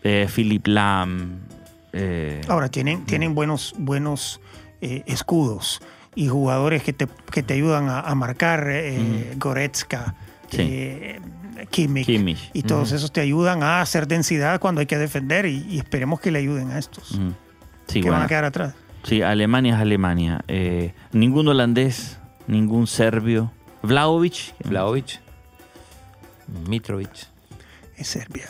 eh, 0.02 0.28
Philip 0.34 0.66
Lam. 0.66 1.40
Eh, 1.92 2.40
Ahora, 2.48 2.68
tienen, 2.68 3.04
tienen 3.04 3.34
buenos, 3.34 3.74
buenos 3.78 4.40
escudos 4.80 5.80
y 6.14 6.28
jugadores 6.28 6.82
que 6.82 6.92
te, 6.92 7.08
que 7.30 7.42
te 7.42 7.54
ayudan 7.54 7.88
a, 7.88 8.14
marcar. 8.14 8.68
Goretzka. 9.36 10.14
Kimmich. 11.70 12.04
Kimmich. 12.04 12.50
Y 12.52 12.62
todos 12.62 12.92
esos 12.92 13.10
te 13.10 13.22
ayudan 13.22 13.62
a 13.62 13.80
hacer 13.80 14.06
densidad 14.06 14.60
cuando 14.60 14.80
hay 14.80 14.86
que 14.86 14.98
defender 14.98 15.46
y, 15.46 15.64
y 15.70 15.78
esperemos 15.78 16.20
que 16.20 16.30
le 16.30 16.40
ayuden 16.40 16.70
a 16.70 16.78
estos. 16.78 17.18
Sí, 17.86 18.00
que 18.00 18.08
bueno. 18.08 18.16
van 18.16 18.22
a 18.22 18.28
quedar 18.28 18.44
atrás. 18.44 18.74
Sí, 19.04 19.20
Alemania 19.22 19.74
es 19.74 19.80
Alemania. 19.80 20.40
Eh, 20.48 20.94
ningún 21.12 21.46
holandés, 21.48 22.18
ningún 22.46 22.86
serbio. 22.86 23.52
Vlaovic, 23.86 24.54
Vlaovic, 24.64 25.20
Mitrovic. 26.68 27.28
Es 27.96 28.08
Serbia. 28.08 28.46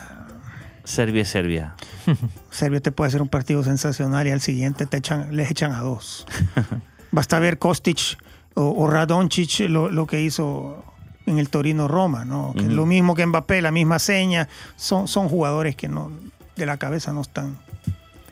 Serbia 0.85 1.23
es 1.23 1.29
Serbia. 1.29 1.75
Serbia 2.51 2.81
te 2.81 2.93
puede 2.93 3.09
hacer 3.09 3.23
un 3.23 3.29
partido 3.29 3.63
sensacional 3.65 4.27
y 4.27 4.31
al 4.31 4.41
siguiente 4.41 4.87
te 4.87 4.97
echan, 4.99 5.35
les 5.37 5.51
echan 5.51 5.73
a 5.73 5.81
dos. 5.81 6.27
Basta 7.11 7.39
ver 7.39 7.59
Kostic 7.59 8.19
o, 8.55 8.63
o 8.71 8.87
Radoncic 8.89 9.69
lo, 9.69 9.89
lo 9.91 10.07
que 10.07 10.21
hizo 10.21 10.85
en 11.27 11.39
el 11.39 11.49
Torino 11.49 11.89
Roma, 11.89 12.25
¿no? 12.25 12.53
Que 12.53 12.61
es 12.61 12.67
Ujú. 12.67 12.75
lo 12.77 12.87
mismo 12.87 13.15
que 13.15 13.25
Mbappé, 13.27 13.63
la 13.63 13.71
misma 13.71 13.99
seña. 13.99 14.49
Son, 14.77 15.09
son 15.09 15.29
jugadores 15.29 15.75
que 15.77 15.89
no 15.89 16.11
de 16.57 16.67
la 16.67 16.77
cabeza 16.77 17.13
no 17.13 17.23
están. 17.23 17.57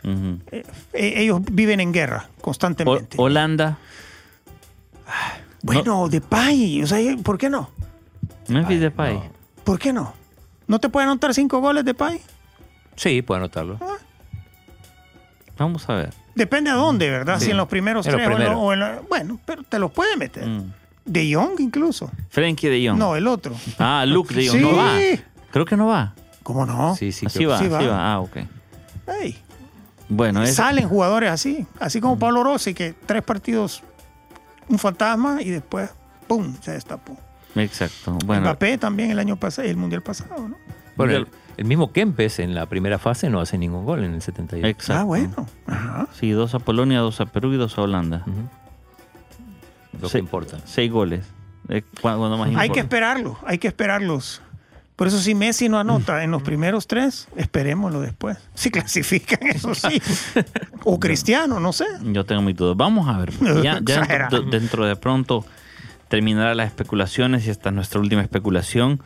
Eh, 0.04 0.64
eh, 0.92 1.12
ellos 1.16 1.40
viven 1.50 1.78
en 1.80 1.92
guerra 1.92 2.28
O- 2.38 2.42
constantemente. 2.42 3.16
Holanda, 3.18 3.78
bueno, 5.62 6.08
Depay, 6.08 6.82
o 6.82 6.86
sea, 6.86 6.98
¿por 7.22 7.38
qué 7.38 7.48
no? 7.48 7.70
Memphis 8.48 8.76
Ay, 8.76 8.78
Depay. 8.78 9.14
no. 9.14 9.24
¿Por 9.64 9.78
qué 9.78 9.92
no? 9.92 10.12
¿No 10.66 10.78
te 10.78 10.88
puede 10.88 11.06
anotar 11.06 11.32
cinco 11.34 11.60
goles 11.60 11.84
Depay? 11.84 12.20
Sí, 12.96 13.22
puede 13.22 13.40
anotarlo. 13.40 13.78
Vamos 15.56 15.88
a 15.88 15.94
ver. 15.94 16.14
Depende 16.34 16.70
a 16.70 16.74
dónde, 16.74 17.10
¿verdad? 17.10 17.38
Sí. 17.38 17.46
Si 17.46 17.50
en 17.50 17.56
los 17.56 17.68
primeros 17.68 18.06
En 18.06 18.12
los 18.12 18.20
tres 18.22 18.36
o 18.38 18.42
en 18.42 18.52
o 18.56 18.72
en 18.72 18.80
la- 18.80 19.00
bueno, 19.08 19.38
pero 19.44 19.62
te 19.62 19.78
los 19.78 19.92
puede 19.92 20.16
meter. 20.16 20.46
Mm. 20.46 20.72
De 21.04 21.34
Jong 21.34 21.60
incluso. 21.60 22.10
Frenkie 22.30 22.68
de 22.68 22.88
Jong. 22.88 22.98
No, 22.98 23.16
el 23.16 23.26
otro. 23.26 23.54
Ah, 23.78 24.04
Luke 24.06 24.34
de 24.34 24.46
Jong. 24.48 24.56
Sí. 24.58 24.62
No 24.62 24.76
va. 24.76 24.98
Creo 25.50 25.64
que 25.64 25.76
no 25.76 25.86
va. 25.86 26.14
¿Cómo 26.42 26.64
no? 26.66 26.96
Sí, 26.96 27.12
sí. 27.12 27.26
Así 27.26 27.44
va, 27.44 27.58
sí 27.58 27.66
así 27.66 27.86
va. 27.86 28.12
Ah, 28.14 28.20
ok. 28.20 28.36
Bueno, 30.08 30.42
es, 30.42 30.56
Salen 30.56 30.88
jugadores 30.88 31.30
así, 31.30 31.66
así 31.80 32.00
como 32.00 32.18
Pablo 32.18 32.42
Rossi, 32.44 32.74
que 32.74 32.94
tres 33.06 33.22
partidos, 33.22 33.82
un 34.68 34.78
fantasma 34.78 35.42
y 35.42 35.50
después, 35.50 35.90
¡pum!, 36.26 36.54
se 36.60 36.72
destapó. 36.72 37.16
exacto. 37.56 38.18
Bueno, 38.24 38.42
Mbappé 38.42 38.78
también 38.78 39.10
el 39.10 39.18
año 39.18 39.36
pasado, 39.36 39.68
el 39.68 39.76
mundial 39.76 40.02
pasado, 40.02 40.48
¿no? 40.48 40.56
Bueno, 40.96 41.14
el, 41.14 41.26
el 41.56 41.64
mismo 41.64 41.92
Kempes 41.92 42.38
en 42.38 42.54
la 42.54 42.66
primera 42.66 42.98
fase 42.98 43.30
no 43.30 43.40
hace 43.40 43.56
ningún 43.58 43.84
gol 43.84 44.04
en 44.04 44.14
el 44.14 44.22
78. 44.22 44.66
exacto. 44.66 45.00
Ah, 45.00 45.04
bueno. 45.04 45.46
Ajá. 45.66 46.06
Sí, 46.12 46.30
dos 46.30 46.54
a 46.54 46.58
Polonia, 46.58 47.00
dos 47.00 47.20
a 47.20 47.26
Perú 47.26 47.52
y 47.52 47.56
dos 47.56 47.76
a 47.78 47.82
Holanda. 47.82 48.22
Ujú. 48.26 50.00
Lo 50.00 50.08
Sí. 50.08 50.12
que 50.12 50.18
importa. 50.18 50.58
Seis 50.64 50.90
goles. 50.90 51.24
Cu- 51.66 51.80
cuando 52.02 52.36
más 52.36 52.46
Hay 52.48 52.52
importa. 52.52 52.72
que 52.72 52.80
esperarlo, 52.80 53.38
hay 53.46 53.58
que 53.58 53.68
esperarlos. 53.68 54.42
Por 55.02 55.08
eso 55.08 55.18
si 55.18 55.34
Messi 55.34 55.68
no 55.68 55.80
anota 55.80 56.22
en 56.22 56.30
los 56.30 56.42
primeros 56.42 56.86
tres, 56.86 57.26
esperémoslo 57.34 58.00
después. 58.00 58.38
Si 58.54 58.70
clasifican, 58.70 59.40
eso 59.48 59.74
sí. 59.74 60.00
O 60.84 61.00
Cristiano, 61.00 61.58
no 61.58 61.72
sé. 61.72 61.86
Yo 62.04 62.24
tengo 62.24 62.40
mi 62.40 62.52
duda. 62.52 62.74
Vamos 62.76 63.08
a 63.08 63.18
ver. 63.18 63.32
Ya, 63.64 63.80
ya 63.82 64.06
dentro, 64.06 64.42
dentro 64.42 64.86
de 64.86 64.94
pronto 64.94 65.44
terminará 66.06 66.54
las 66.54 66.68
especulaciones 66.68 67.48
y 67.48 67.50
esta 67.50 67.70
es 67.70 67.74
nuestra 67.74 67.98
última 67.98 68.22
especulación. 68.22 69.00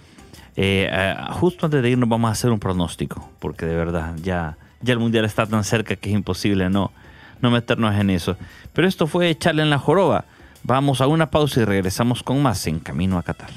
Eh, 0.56 1.16
justo 1.30 1.64
antes 1.64 1.82
de 1.82 1.88
irnos 1.88 2.10
vamos 2.10 2.28
a 2.28 2.32
hacer 2.32 2.50
un 2.50 2.60
pronóstico, 2.60 3.30
porque 3.38 3.64
de 3.64 3.76
verdad 3.76 4.16
ya, 4.22 4.58
ya 4.82 4.92
el 4.92 4.98
Mundial 4.98 5.24
está 5.24 5.46
tan 5.46 5.64
cerca 5.64 5.96
que 5.96 6.10
es 6.10 6.14
imposible 6.14 6.68
no, 6.68 6.92
no 7.40 7.50
meternos 7.50 7.94
en 7.94 8.10
eso. 8.10 8.36
Pero 8.74 8.86
esto 8.86 9.06
fue 9.06 9.30
echarle 9.30 9.62
en 9.62 9.70
la 9.70 9.78
joroba. 9.78 10.26
Vamos 10.62 11.00
a 11.00 11.06
una 11.06 11.30
pausa 11.30 11.62
y 11.62 11.64
regresamos 11.64 12.22
con 12.22 12.42
más 12.42 12.66
en 12.66 12.80
Camino 12.80 13.16
a 13.16 13.22
Qatar. 13.22 13.48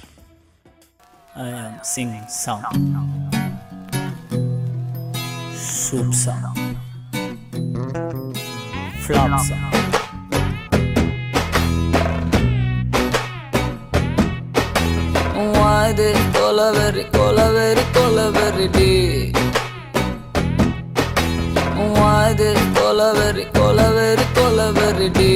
I 1.36 1.48
am 1.48 1.80
singing 1.84 2.28
song. 2.28 2.64
Soup 5.54 6.14
song. 6.14 6.56
Flop 9.00 9.40
song. 9.42 9.90
இது 15.90 16.08
கொலவெறி 16.34 17.04
கொலவெறி 17.14 17.84
கொலவெறி 17.96 18.68
டீ 18.76 18.90
இது 22.32 22.50
கொலவெறி 22.78 23.46
கொலவெறி 23.58 24.26
கொலவெறி 24.38 25.08
டீ 25.18 25.32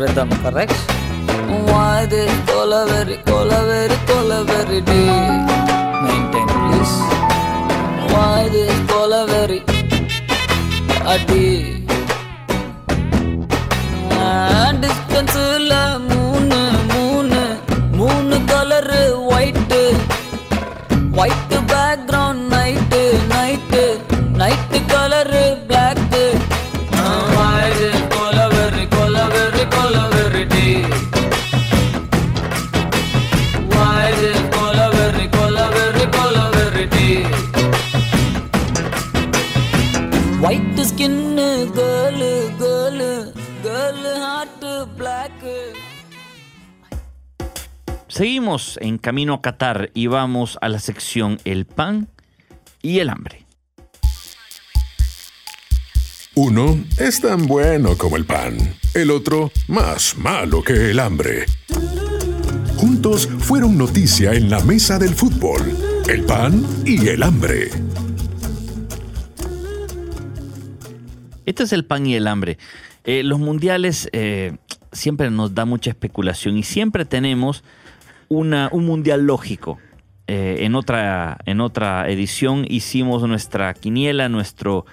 rhythm 0.00 0.34
correct 0.44 0.89
வருது 2.12 2.22
கொலவெறி 2.48 3.16
கொலவெறி 3.28 3.96
கொலவெறி 4.08 4.78
டே. 4.88 4.98
மெயின்டைன் 6.04 6.50
ப்ளீஸ் 6.54 6.96
வாது 8.12 8.64
கொலவெறி 8.90 9.60
அடி. 11.12 11.44
டிஸ்டன்ஸ் 14.82 15.38
இல்லை 15.56 15.80
white 40.49 40.81
skin 40.91 41.47
girl 41.77 42.31
girl 42.61 43.11
girl 43.65 44.13
heart 44.25 44.73
block 44.99 45.57
Seguimos 48.17 48.63
en 48.87 48.97
Camino 49.05 49.33
a 49.37 49.41
Qatar 49.45 49.77
y 49.93 50.07
vamos 50.07 50.57
a 50.65 50.69
la 50.69 50.79
sección 50.79 51.31
El 51.43 51.65
pan 51.65 52.07
y 52.81 52.99
el 52.99 53.09
hambre. 53.09 53.45
Uno 56.35 56.65
es 56.97 57.19
tan 57.19 57.45
bueno 57.45 57.97
como 57.97 58.15
el 58.15 58.25
pan, 58.25 58.53
el 58.93 59.11
otro 59.11 59.51
más 59.67 60.17
malo 60.17 60.63
que 60.63 60.91
el 60.91 60.99
hambre. 60.99 61.45
Juntos 62.77 63.27
fueron 63.39 63.77
noticia 63.77 64.33
en 64.33 64.49
la 64.49 64.61
mesa 64.61 64.97
del 64.97 65.13
fútbol, 65.15 65.63
el 66.07 66.23
pan 66.25 66.65
y 66.85 67.07
el 67.07 67.23
hambre. 67.23 67.69
Este 71.46 71.62
es 71.64 71.72
el 71.72 71.84
pan 71.84 72.06
y 72.06 72.14
el 72.14 72.26
hambre. 72.26 72.58
Eh, 73.04 73.22
los 73.22 73.38
mundiales 73.38 74.08
eh, 74.12 74.56
siempre 74.92 75.30
nos 75.30 75.54
da 75.54 75.64
mucha 75.64 75.90
especulación 75.90 76.56
y 76.56 76.62
siempre 76.62 77.04
tenemos 77.04 77.64
una- 78.28 78.68
un 78.72 78.86
mundial 78.86 79.26
lógico. 79.26 79.78
Eh, 80.26 80.58
en, 80.60 80.74
otra, 80.76 81.38
en 81.46 81.60
otra 81.60 82.08
edición 82.08 82.64
hicimos 82.68 83.22
nuestra 83.26 83.74
quiniela, 83.74 84.28
nuestro, 84.28 84.86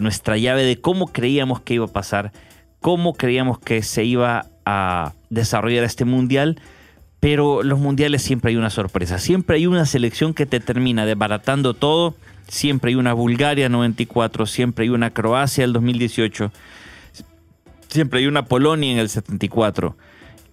nuestra 0.00 0.36
llave 0.36 0.64
de 0.64 0.80
cómo 0.80 1.06
creíamos 1.12 1.60
que 1.60 1.74
iba 1.74 1.84
a 1.84 1.88
pasar, 1.92 2.32
cómo 2.80 3.12
creíamos 3.14 3.60
que 3.60 3.82
se 3.82 4.02
iba 4.04 4.46
a 4.66 5.12
desarrollar 5.30 5.84
este 5.84 6.04
mundial. 6.04 6.60
Pero 7.20 7.62
los 7.62 7.78
mundiales 7.78 8.22
siempre 8.22 8.50
hay 8.50 8.56
una 8.56 8.70
sorpresa, 8.70 9.18
siempre 9.18 9.56
hay 9.56 9.66
una 9.68 9.86
selección 9.86 10.34
que 10.34 10.46
te 10.46 10.58
termina 10.60 11.06
desbaratando 11.06 11.74
todo, 11.74 12.16
siempre 12.48 12.90
hay 12.90 12.94
una 12.96 13.12
Bulgaria 13.12 13.68
94, 13.68 14.46
siempre 14.46 14.84
hay 14.84 14.88
una 14.88 15.10
Croacia 15.10 15.64
del 15.64 15.72
2018, 15.74 16.50
siempre 17.88 18.20
hay 18.20 18.26
una 18.26 18.46
Polonia 18.46 18.92
en 18.92 18.98
el 18.98 19.08
74. 19.08 19.96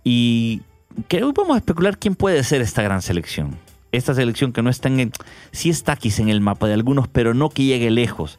Y 0.04 0.62
que 1.08 1.24
hoy 1.24 1.34
vamos 1.36 1.56
a 1.56 1.60
especular 1.60 1.98
quién 1.98 2.16
puede 2.16 2.44
ser 2.44 2.62
esta 2.62 2.82
gran 2.84 3.02
selección. 3.02 3.58
Esta 3.92 4.14
selección 4.14 4.52
que 4.52 4.62
no 4.62 4.70
está 4.70 4.90
en... 4.90 5.12
Sí 5.52 5.70
está 5.70 5.96
quizá 5.96 6.22
en 6.22 6.30
el 6.30 6.42
mapa 6.42 6.68
de 6.68 6.74
algunos, 6.74 7.08
pero 7.08 7.34
no 7.34 7.50
que 7.50 7.64
llegue 7.64 7.90
lejos. 7.90 8.38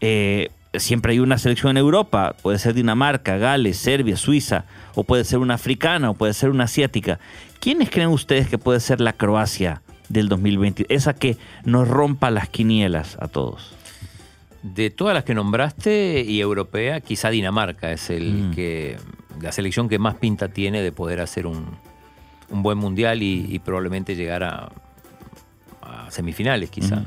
Eh, 0.00 0.50
siempre 0.74 1.12
hay 1.12 1.18
una 1.18 1.38
selección 1.38 1.70
en 1.70 1.78
Europa, 1.78 2.36
puede 2.42 2.58
ser 2.58 2.74
Dinamarca, 2.74 3.38
Gales, 3.38 3.78
Serbia, 3.78 4.16
Suiza, 4.16 4.66
o 4.94 5.04
puede 5.04 5.24
ser 5.24 5.38
una 5.38 5.54
africana, 5.54 6.10
o 6.10 6.14
puede 6.14 6.34
ser 6.34 6.50
una 6.50 6.64
asiática. 6.64 7.18
¿Quiénes 7.60 7.90
creen 7.90 8.08
ustedes 8.08 8.48
que 8.48 8.58
puede 8.58 8.80
ser 8.80 9.00
la 9.00 9.14
Croacia 9.14 9.82
del 10.10 10.28
2020? 10.28 10.84
Esa 10.90 11.14
que 11.14 11.38
nos 11.64 11.88
rompa 11.88 12.30
las 12.30 12.50
quinielas 12.50 13.16
a 13.20 13.28
todos. 13.28 13.72
De 14.62 14.90
todas 14.90 15.14
las 15.14 15.24
que 15.24 15.34
nombraste 15.34 16.20
y 16.26 16.38
europea, 16.40 17.00
quizá 17.00 17.30
Dinamarca 17.30 17.90
es 17.92 18.10
el 18.10 18.48
Mm. 18.48 18.50
que 18.50 18.98
la 19.40 19.52
selección 19.52 19.88
que 19.88 19.98
más 19.98 20.16
pinta 20.16 20.48
tiene 20.48 20.82
de 20.82 20.92
poder 20.92 21.20
hacer 21.22 21.46
un, 21.46 21.64
un 22.50 22.62
buen 22.62 22.76
mundial 22.76 23.22
y, 23.22 23.46
y 23.48 23.58
probablemente 23.60 24.14
llegar 24.16 24.44
a, 24.44 24.70
a 25.80 26.10
semifinales, 26.10 26.68
quizá. 26.68 27.04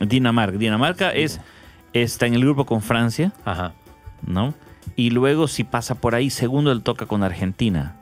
Dinamarca. 0.00 0.56
Dinamarca 0.56 1.10
es, 1.10 1.40
está 1.92 2.26
en 2.26 2.32
el 2.34 2.40
grupo 2.40 2.64
con 2.64 2.80
Francia, 2.80 3.32
Ajá. 3.44 3.74
¿no? 4.26 4.54
Y 4.96 5.10
luego 5.10 5.46
si 5.46 5.64
pasa 5.64 5.94
por 5.96 6.14
ahí, 6.14 6.30
segundo 6.30 6.72
él 6.72 6.82
toca 6.82 7.04
con 7.04 7.22
Argentina. 7.22 7.96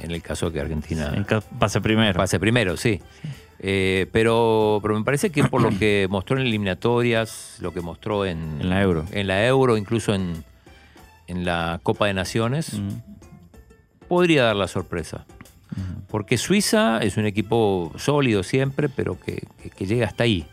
En 0.00 0.10
el 0.12 0.22
caso 0.22 0.46
de 0.46 0.52
que 0.54 0.60
Argentina 0.60 1.12
pase 1.58 1.80
primero. 1.80 2.16
pase 2.16 2.38
primero, 2.38 2.76
sí. 2.76 3.00
Eh, 3.60 4.06
pero, 4.12 4.78
pero 4.82 4.96
me 4.96 5.04
parece 5.04 5.30
que 5.30 5.42
por 5.44 5.60
lo 5.60 5.76
que 5.76 6.06
mostró 6.10 6.36
en 6.38 6.46
eliminatorias, 6.46 7.56
lo 7.60 7.72
que 7.72 7.80
mostró 7.80 8.24
en, 8.24 8.58
En 8.60 8.70
la 8.70 8.80
Euro. 8.82 9.04
en 9.10 9.26
la 9.26 9.44
Euro, 9.46 9.76
incluso 9.76 10.14
en, 10.14 10.44
en 11.26 11.44
la 11.44 11.80
Copa 11.82 12.06
de 12.06 12.14
Naciones, 12.14 12.74
Mm. 12.78 12.88
podría 14.08 14.44
dar 14.44 14.56
la 14.56 14.68
sorpresa. 14.68 15.26
Porque 16.08 16.38
Suiza 16.38 16.98
es 17.02 17.16
un 17.18 17.26
equipo 17.26 17.92
sólido 17.96 18.42
siempre, 18.42 18.88
pero 18.88 19.20
que, 19.20 19.42
que- 19.62 19.68
que 19.70 19.86
llega 19.86 20.06
hasta 20.06 20.24
ahí. 20.24 20.46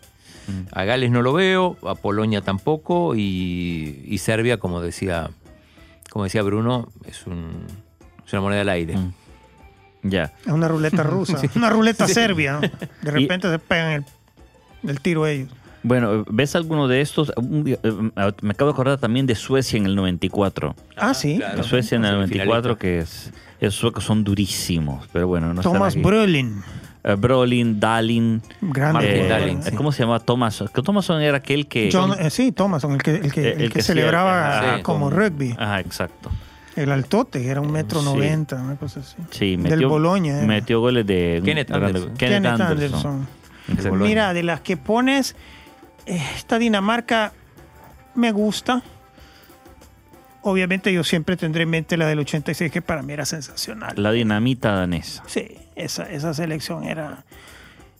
Mm. 0.47 0.67
A 0.73 0.83
Gales 0.83 1.09
no 1.11 1.21
lo 1.21 1.31
veo, 1.33 1.77
a 1.87 1.95
Polonia 1.95 2.41
tampoco, 2.41 3.15
y, 3.15 4.03
y 4.05 4.17
Serbia, 4.17 4.57
como 4.57 4.81
decía, 4.81 5.29
como 6.11 6.25
decía 6.25 6.41
Bruno, 6.43 6.89
es, 7.07 7.25
un, 7.27 7.65
es 8.25 8.33
una 8.33 8.41
moneda 8.41 8.61
al 8.61 8.69
aire. 8.69 8.95
Mm. 10.05 10.09
Ya. 10.09 10.31
Es 10.45 10.51
una 10.51 10.67
ruleta 10.67 11.03
rusa, 11.03 11.39
una 11.55 11.69
ruleta 11.69 12.07
serbia. 12.07 12.53
¿no? 12.53 12.61
De 12.61 13.11
repente 13.11 13.49
se 13.49 13.59
pegan 13.59 13.91
el, 14.83 14.89
el 14.89 14.99
tiro 15.01 15.25
ellos. 15.27 15.49
Bueno, 15.83 16.25
¿ves 16.29 16.55
alguno 16.55 16.87
de 16.87 17.01
estos? 17.01 17.31
Un 17.37 17.63
día- 17.63 17.77
eh, 17.83 17.91
Me 18.41 18.51
acabo 18.51 18.71
de 18.71 18.73
acordar 18.73 18.97
también 18.97 19.27
de 19.27 19.35
Suecia 19.35 19.77
en 19.77 19.85
el 19.85 19.95
94. 19.95 20.75
Ah, 20.97 21.13
sí. 21.13 21.37
claro. 21.37 21.61
Suecia 21.63 21.95
en 21.97 22.05
el 22.05 22.11
Semifinalista. 22.11 22.45
94, 22.45 22.77
que 22.79 22.99
es, 22.99 23.31
esos 23.59 23.75
suecos 23.75 24.03
son 24.03 24.23
durísimos, 24.23 25.07
pero 25.13 25.27
bueno, 25.27 25.53
no 25.53 25.61
están 25.61 25.73
Thomas 25.73 25.93
aquí. 25.93 26.01
Brolin. 26.01 26.63
Eh, 27.03 27.13
Brolin, 27.13 27.79
Dalin. 27.79 28.41
Grande. 28.61 29.25
Eh, 29.25 29.29
Dahlin, 29.29 29.61
sí. 29.61 29.71
¿Cómo 29.75 29.91
se 29.91 30.01
llama 30.01 30.19
Thomas? 30.19 30.63
Que 30.73 30.81
Thomason 30.81 31.21
era 31.21 31.37
aquel 31.37 31.67
que. 31.67 31.91
John- 31.93 32.15
eh, 32.19 32.31
sí, 32.31 32.51
Thomason, 32.51 32.93
el 32.93 33.03
que, 33.03 33.11
el 33.17 33.31
que, 33.31 33.41
Eh, 33.41 33.53
el 33.53 33.61
el 33.61 33.67
que 33.69 33.73
que 33.79 33.81
celebraba 33.83 34.77
sí, 34.77 34.81
como 34.81 35.11
con- 35.11 35.19
rugby. 35.19 35.55
Ajá, 35.55 35.81
exacto. 35.81 36.31
El 36.75 36.91
altote, 36.91 37.45
era 37.47 37.61
un 37.61 37.71
metro 37.71 37.99
Sí. 38.01 38.05
noventa, 38.05 38.55
una 38.61 38.75
cosa 38.75 38.99
así. 38.99 39.15
Sí, 39.31 39.51
Del 39.55 39.59
metió, 39.59 39.89
Boloña, 39.89 40.37
era. 40.39 40.45
metió 40.47 40.79
goles 40.81 41.05
de. 41.07 41.41
Kenneth 41.45 41.71
Anderson. 41.71 42.13
Kenneth, 42.17 42.43
Kenneth 42.43 42.61
Anderson. 42.61 43.27
Mira, 43.99 44.33
de 44.33 44.43
las 44.43 44.61
que 44.61 44.75
pones, 44.77 45.35
eh, 46.05 46.21
esta 46.35 46.59
Dinamarca 46.59 47.31
me 48.13 48.31
gusta. 48.31 48.83
Obviamente 50.41 50.93
yo 50.93 51.03
siempre 51.03 51.37
tendré 51.37 51.63
en 51.63 51.69
mente 51.71 51.97
la 51.97 52.05
del 52.07 52.19
86, 52.19 52.71
que 52.71 52.81
para 52.81 53.01
mí 53.01 53.13
era 53.13 53.25
sensacional. 53.25 53.93
La 53.95 54.11
dinamita 54.11 54.71
danesa. 54.73 55.23
Sí, 55.25 55.47
esa, 55.75 56.03
esa 56.11 56.35
selección 56.35 56.83
era 56.83 57.23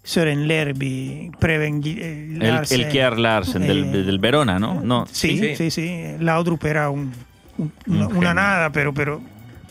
Søren 0.04 0.48
Lerby, 0.48 1.32
Preben 1.40 1.82
Gi- 1.82 1.98
eh, 2.00 2.30
El, 2.34 2.40
Larsen, 2.40 2.82
el 2.82 2.90
Kjær 2.92 3.18
Larsen 3.18 3.64
del, 3.66 3.86
eh, 3.86 4.04
del 4.04 4.20
Verona, 4.20 4.60
¿no? 4.60 4.80
No. 4.82 5.08
Sí, 5.08 5.40
Sí, 5.40 5.56
sí, 5.56 5.72
sí. 5.72 5.72
sí. 5.72 6.04
Laudrup 6.24 6.64
era 6.66 6.92
Un 6.92 7.12
una, 7.88 8.34
nada, 8.34 8.72
pero, 8.72 8.94
pero 8.94 9.22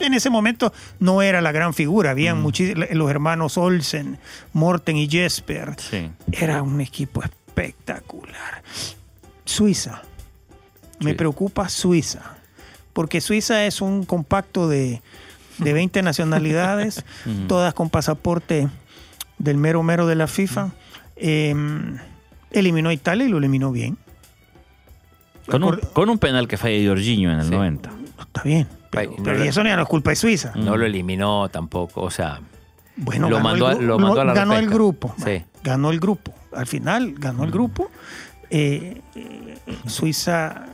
en 0.00 0.14
ese 0.14 0.30
momento 0.30 0.72
no 1.00 1.22
era 1.22 1.40
la 1.40 1.52
gran 1.52 1.74
figura. 1.74 2.10
Mm. 2.10 2.12
Habían 2.12 2.42
muchis- 2.44 2.74
los 2.92 3.10
hermanos 3.10 3.56
Olsen, 3.58 4.18
Morten 4.52 4.96
y 4.96 5.08
Jesper. 5.08 5.74
Sí. 5.78 6.10
Era 6.32 6.62
un 6.62 6.80
equipo 6.80 7.22
espectacular. 7.22 8.62
Suiza. 9.44 10.02
Me 11.00 11.14
preocupa 11.14 11.68
Suiza. 11.68 12.22
Porque 12.92 13.20
Suiza 13.20 13.66
es 13.66 13.80
un 13.80 14.04
compacto 14.04 14.68
de, 14.68 15.02
de 15.58 15.72
20 15.74 16.02
nacionalidades, 16.02 17.04
Ujú. 17.26 17.46
todas 17.48 17.74
con 17.74 17.90
pasaporte 17.90 18.68
del 19.38 19.56
mero 19.58 19.82
mero 19.82 20.06
de 20.06 20.14
la 20.14 20.26
FIFA. 20.26 20.70
Eh, 21.16 21.54
eliminó 22.52 22.88
a 22.88 22.92
Italia 22.92 23.26
y 23.26 23.28
lo 23.28 23.38
eliminó 23.38 23.72
bien. 23.72 23.98
Con 25.46 25.62
un, 25.64 25.78
con 25.92 26.08
un 26.08 26.18
penal 26.18 26.48
que 26.48 26.56
falla 26.56 26.88
Jorginho 26.88 27.32
en 27.32 27.38
el 27.40 27.44
Sí. 27.46 27.50
90. 27.50 27.90
Está 28.20 28.42
bien. 28.42 28.66
Pero, 28.90 29.12
pero 29.22 29.44
y 29.44 29.48
eso 29.48 29.62
no 29.64 29.70
es 29.82 29.88
culpa 29.88 30.10
de 30.10 30.16
Suiza. 30.16 30.52
No 30.54 30.76
lo 30.76 30.86
eliminó 30.86 31.48
tampoco, 31.48 32.02
o 32.02 32.10
sea, 32.10 32.40
Bueno, 32.96 33.28
Lo 33.28 33.36
ganó, 33.36 33.48
mandó 33.48 33.70
el, 33.70 33.86
lo 33.86 33.98
mandó 33.98 34.20
a 34.20 34.24
la 34.24 34.34
ganó 34.34 34.56
el 34.56 34.68
grupo. 34.70 35.14
Sí. 35.24 35.42
Ganó 35.64 35.90
el 35.90 35.98
grupo. 35.98 36.32
Al 36.52 36.66
final 36.68 37.14
ganó 37.18 37.42
el 37.44 37.50
grupo. 37.50 37.90
Eh, 38.50 39.00
eh, 39.16 39.58
Suiza 39.86 40.66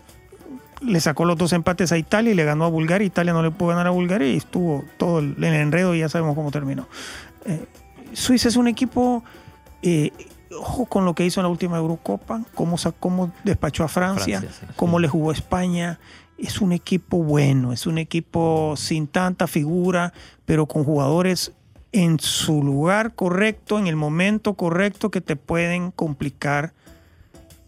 le 0.83 1.01
sacó 1.01 1.25
los 1.25 1.39
dos 1.39 1.53
empates 1.55 1.93
a 1.93 1.99
Italia 1.99 2.33
y 2.33 2.35
le 2.35 2.45
ganó 2.45 2.65
a 2.65 2.69
Bulgaria. 2.69 3.07
Italia 3.07 3.33
no 3.33 3.43
le 3.43 3.51
pudo 3.51 3.71
ganar 3.71 3.87
a 3.87 3.91
Bulgaria 3.91 4.29
y 4.29 4.37
estuvo 4.37 4.85
todo 4.99 5.21
el, 5.21 5.35
el 5.39 5.55
enredo 5.55 5.95
y 5.95 6.01
ya 6.01 6.09
sabemos 6.11 6.35
cómo 6.35 6.51
terminó. 6.51 6.89
Eh, 7.47 7.65
Suiza 8.13 8.49
es 8.49 8.57
un 8.57 8.69
equipo, 8.69 9.25
eh, 9.83 10.11
ojo 10.59 10.87
con 10.87 11.05
lo 11.05 11.15
que 11.15 11.25
hizo 11.25 11.41
en 11.41 11.45
la 11.45 11.51
última 11.51 11.79
Eurocopa, 11.79 12.43
cómo, 12.55 12.77
cómo 12.99 13.33
despachó 13.45 13.85
a 13.85 13.89
Francia, 13.89 14.41
Francia, 14.41 14.67
sí. 14.69 14.73
cómo 14.77 14.99
le 14.99 15.09
jugó 15.09 15.31
a 15.31 15.35
España. 15.35 15.99
Es 16.39 16.61
un 16.61 16.73
equipo 16.73 17.19
bueno, 17.19 17.73
es 17.73 17.87
un 17.87 17.99
equipo 17.99 18.75
sin 18.77 19.07
tanta 19.07 19.47
figura, 19.47 20.13
pero 20.47 20.67
con 20.67 20.85
jugadores 20.85 21.53
en 21.93 22.19
su 22.19 22.63
lugar 22.63 23.15
correcto, 23.15 23.79
en 23.79 23.87
el 23.87 23.97
momento 23.97 24.55
correcto, 24.55 25.11
que 25.11 25.21
te 25.21 25.37
pueden 25.37 25.91
complicar 25.91 26.73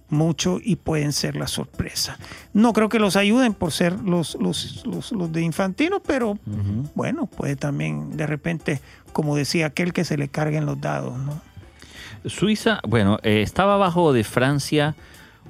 mucho 0.09 0.59
y 0.63 0.77
pueden 0.77 1.13
ser 1.13 1.37
la 1.37 1.47
sorpresa. 1.47 2.19
No 2.53 2.73
creo 2.73 2.89
que 2.89 2.99
los 2.99 3.17
ayuden 3.17 3.55
por 3.55 3.73
ser 3.73 3.99
los, 4.01 4.37
los, 4.41 4.85
los, 4.87 5.11
los 5.13 5.33
de 5.33 5.43
Infantino, 5.43 6.01
pero 6.01 6.39
bueno, 6.95 7.27
puede 7.27 7.57
también 7.57 8.17
de 8.17 8.27
repente, 8.27 8.81
como 9.13 9.37
decía 9.37 9.67
aquel, 9.67 9.93
que 9.93 10.05
se 10.05 10.17
le 10.17 10.29
carguen 10.29 10.67
los 10.67 10.81
dados, 10.81 11.19
¿no? 11.19 11.41
Suiza, 12.27 12.81
bueno, 12.87 13.19
eh, 13.23 13.43
estaba 13.43 13.75
abajo 13.75 14.13
de 14.13 14.25
Francia 14.25 14.95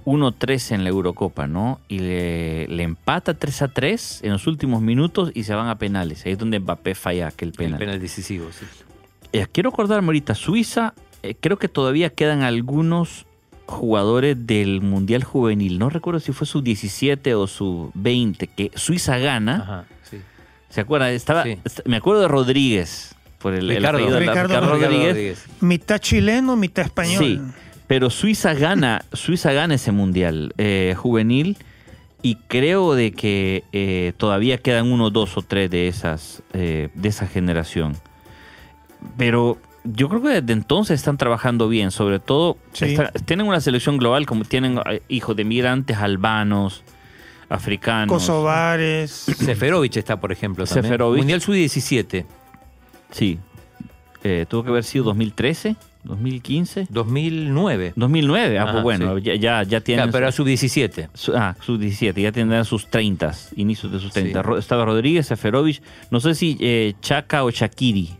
1-3 0.04 0.72
en 0.74 0.84
la 0.84 0.90
Eurocopa, 0.90 1.46
¿no? 1.46 1.80
Y 1.88 1.98
le, 2.00 2.66
le 2.68 2.82
empata 2.82 3.38
3-3 3.38 4.20
en 4.24 4.32
los 4.32 4.46
últimos 4.46 4.82
minutos 4.82 5.30
y 5.34 5.44
se 5.44 5.54
van 5.54 5.68
a 5.68 5.78
penales. 5.78 6.24
Ahí 6.26 6.32
es 6.32 6.38
donde 6.38 6.58
Mbappé 6.58 6.94
falla 6.94 7.28
aquel 7.28 7.48
el 7.50 7.54
penal. 7.54 7.78
penal 7.78 8.00
decisivo. 8.00 8.48
sí. 8.52 8.64
Eh, 9.34 9.46
quiero 9.50 9.70
acordarme 9.70 10.08
ahorita, 10.08 10.34
Suiza, 10.34 10.92
eh, 11.22 11.34
creo 11.40 11.58
que 11.58 11.68
todavía 11.68 12.10
quedan 12.10 12.42
algunos 12.42 13.24
jugadores 13.66 14.36
del 14.46 14.82
Mundial 14.82 15.24
Juvenil. 15.24 15.78
No 15.78 15.88
recuerdo 15.88 16.20
si 16.20 16.32
fue 16.32 16.46
su 16.46 16.60
17 16.60 17.34
o 17.34 17.46
su 17.46 17.90
20, 17.94 18.46
que 18.48 18.70
Suiza 18.74 19.16
gana. 19.18 19.54
Ajá, 19.62 19.84
sí. 20.02 20.18
¿Se 20.68 20.80
acuerda? 20.82 21.10
Estaba, 21.12 21.44
Sí. 21.44 21.58
me 21.86 21.96
acuerdo 21.96 22.20
de 22.22 22.28
Rodríguez, 22.28 23.14
por 23.42 23.54
el, 23.54 23.70
el 23.70 23.76
Ricardo. 23.78 23.98
apellido 23.98 24.18
de 24.20 24.26
la- 24.26 24.32
Ricardo 24.32 24.54
Ricardo 24.54 24.70
Rodríguez. 24.78 25.08
Rodríguez. 25.08 25.46
Mitad 25.60 25.98
chileno, 25.98 26.56
mitad 26.56 26.84
español. 26.84 27.18
Sí, 27.24 27.40
pero 27.86 28.08
Suiza 28.10 28.54
gana, 28.54 29.04
Suiza 29.12 29.52
gana 29.52 29.74
ese 29.74 29.92
mundial 29.92 30.54
eh, 30.58 30.94
juvenil 30.96 31.58
y 32.22 32.36
creo 32.46 32.94
de 32.94 33.12
que 33.12 33.64
eh, 33.72 34.12
todavía 34.16 34.58
quedan 34.58 34.90
uno, 34.92 35.10
dos 35.10 35.36
o 35.36 35.42
tres 35.42 35.70
de 35.70 35.88
esas 35.88 36.42
eh, 36.52 36.88
de 36.94 37.08
esa 37.08 37.26
generación. 37.26 37.96
Pero 39.16 39.58
yo 39.84 40.08
creo 40.08 40.22
que 40.22 40.28
desde 40.40 40.52
entonces 40.52 41.00
están 41.00 41.16
trabajando 41.18 41.68
bien, 41.68 41.90
sobre 41.90 42.20
todo 42.20 42.56
Sí. 42.72 42.84
está- 42.86 43.10
tienen 43.24 43.46
una 43.46 43.60
selección 43.60 43.98
global 43.98 44.26
como 44.26 44.44
tienen 44.44 44.78
hijos 45.08 45.34
de 45.36 45.44
migrantes 45.44 45.96
albanos, 45.98 46.84
africanos. 47.48 48.08
Kosovares. 48.14 49.10
Seferovic 49.10 49.96
está, 49.96 50.18
por 50.20 50.30
ejemplo, 50.32 50.64
también. 50.64 50.84
Seferovic. 50.84 51.18
Mundial 51.18 51.40
Sub-17, 51.40 52.24
Sí. 53.12 53.38
Eh, 54.24 54.46
tuvo 54.48 54.62
que 54.64 54.70
haber 54.70 54.84
sido 54.84 55.04
2013, 55.04 55.76
2015, 56.04 56.86
2009. 56.90 57.92
2009. 57.96 58.58
Ah, 58.58 58.62
Ajá, 58.62 58.72
pues 58.72 58.82
bueno, 58.84 59.16
sí. 59.18 59.22
ya, 59.24 59.34
ya, 59.36 59.62
ya 59.64 59.80
tienen. 59.80 60.04
Claro, 60.04 60.12
pero 60.12 60.24
era 60.26 60.32
Sub-17. 60.32 61.08
Su- 61.14 61.36
Ah, 61.36 61.56
sus 61.60 61.78
17, 61.80 62.20
ya 62.22 62.30
tendrán 62.32 62.64
sus 62.64 62.88
30, 62.88 63.32
inicios 63.56 63.90
de 63.92 63.98
sus 63.98 64.12
30. 64.12 64.40
Sí. 64.40 64.46
Ro- 64.46 64.58
Estaba 64.58 64.84
Rodríguez, 64.84 65.26
Seferovic, 65.26 65.82
no 66.10 66.20
sé 66.20 66.34
si 66.34 66.56
eh, 66.60 66.94
Chaka 67.00 67.44
o 67.44 67.50
Shakiri. 67.50 68.10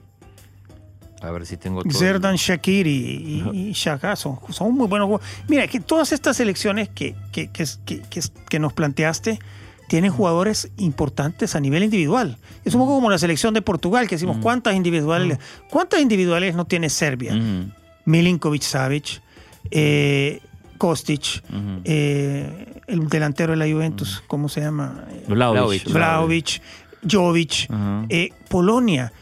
A 1.23 1.31
ver 1.31 1.47
si 1.47 1.57
tengo 1.57 1.85
todo. 1.85 1.93
Zerdan 1.97 2.35
Shakiri 2.35 2.91
y, 2.91 3.69
y 3.69 3.73
Shaka 3.73 4.17
son, 4.17 4.39
son 4.51 4.75
muy 4.75 4.89
buenos 4.89 5.07
jugadores. 5.07 5.33
Mira, 5.47 5.69
que 5.69 5.79
todas 5.79 6.11
estas 6.11 6.37
que, 6.89 7.15
que, 7.31 7.65
que- 7.85 8.03
que- 8.11 8.23
que 8.49 8.59
nos 8.59 8.73
planteaste 8.73 9.39
tienen 9.93 10.11
jugadores 10.11 10.71
importantes 10.79 11.55
a 11.55 11.61
nivel 11.61 11.83
individual. 11.83 12.39
Es 12.65 12.73
un 12.73 12.81
poco 12.81 12.95
como 12.95 13.11
la 13.11 13.19
selección 13.19 13.53
de 13.53 13.61
Portugal, 13.61 14.09
que 14.09 14.15
decimos, 14.15 14.39
¿cuántas 14.41 14.75
individuales, 14.75 15.39
¿cuántas 15.69 16.01
individuales 16.01 16.55
no 16.55 16.65
tiene 16.65 16.89
Serbia? 16.89 17.35
Ujú, 17.35 17.71
Milinkovic 18.07 18.63
Savic, 18.63 19.21
eh, 19.71 20.41
Kostic, 20.79 21.43
eh, 21.85 22.81
el 22.87 23.07
delantero 23.07 23.51
de 23.53 23.59
la 23.59 23.67
Juventus, 23.71 24.23
¿cómo 24.29 24.49
se 24.49 24.63
llama? 24.63 25.05
Vlahovic. 25.29 25.85
Vlahovic. 25.85 25.93
Vlahovic, 25.93 26.63
Jovic, 27.07 27.69
eh, 28.09 28.31
Polonia, 28.49 29.13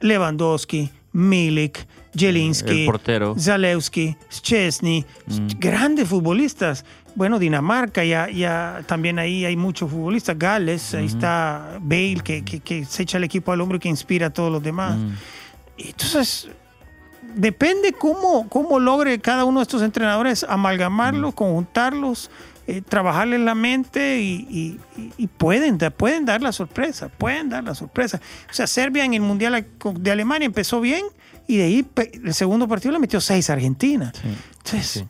Lewandowski, 0.00 0.88
Milik, 1.12 1.86
Jelinski. 2.14 2.88
Zalewski, 3.38 4.16
Szczesny, 4.30 5.04
Mm. 5.26 5.48
grandes 5.58 6.08
futbolistas. 6.08 6.82
Bueno, 7.16 7.38
Dinamarca, 7.40 8.04
ya, 8.04 8.28
ya 8.30 8.82
también 8.86 9.18
ahí 9.18 9.44
hay 9.44 9.56
muchos 9.56 9.90
futbolistas. 9.90 10.38
Gales, 10.38 10.94
ahí 10.94 11.06
está 11.06 11.78
Bale, 11.80 12.20
que, 12.22 12.44
que- 12.44 12.60
que 12.60 12.84
se 12.84 13.02
echa 13.02 13.16
el 13.18 13.24
equipo 13.24 13.50
al 13.52 13.60
hombro 13.60 13.78
y 13.78 13.80
que 13.80 13.88
inspira 13.88 14.26
a 14.28 14.30
todos 14.30 14.52
los 14.52 14.62
demás. 14.62 14.96
Mm. 14.98 15.10
Entonces, 15.78 16.48
depende 17.34 17.92
cómo, 17.92 18.48
cómo 18.48 18.78
logre 18.78 19.18
cada 19.18 19.44
uno 19.44 19.60
de 19.60 19.62
estos 19.62 19.82
entrenadores 19.82 20.44
amalgamarlos, 20.48 21.34
conjuntarlos, 21.34 22.30
eh, 22.66 22.82
trabajarles 22.82 23.40
la 23.40 23.54
mente 23.54 24.20
y, 24.20 24.78
y- 25.16 25.26
pueden, 25.38 25.78
da- 25.78 25.90
pueden 25.90 26.24
dar 26.26 26.42
la 26.42 26.52
sorpresa, 26.52 27.08
pueden 27.08 27.48
dar 27.48 27.64
la 27.64 27.74
sorpresa. 27.74 28.20
O 28.50 28.52
sea, 28.54 28.66
Serbia 28.66 29.04
en 29.04 29.14
el 29.14 29.20
Mundial 29.22 29.66
de 29.94 30.10
Alemania 30.10 30.46
empezó 30.46 30.80
bien 30.80 31.04
y 31.46 31.56
de 31.58 31.64
ahí 31.64 31.86
el 32.24 32.34
segundo 32.34 32.66
partido 32.68 32.92
le 32.92 32.98
metió 32.98 33.20
seis 33.20 33.48
a 33.50 33.54
Argentina. 33.54 34.12
Entonces, 34.58 35.04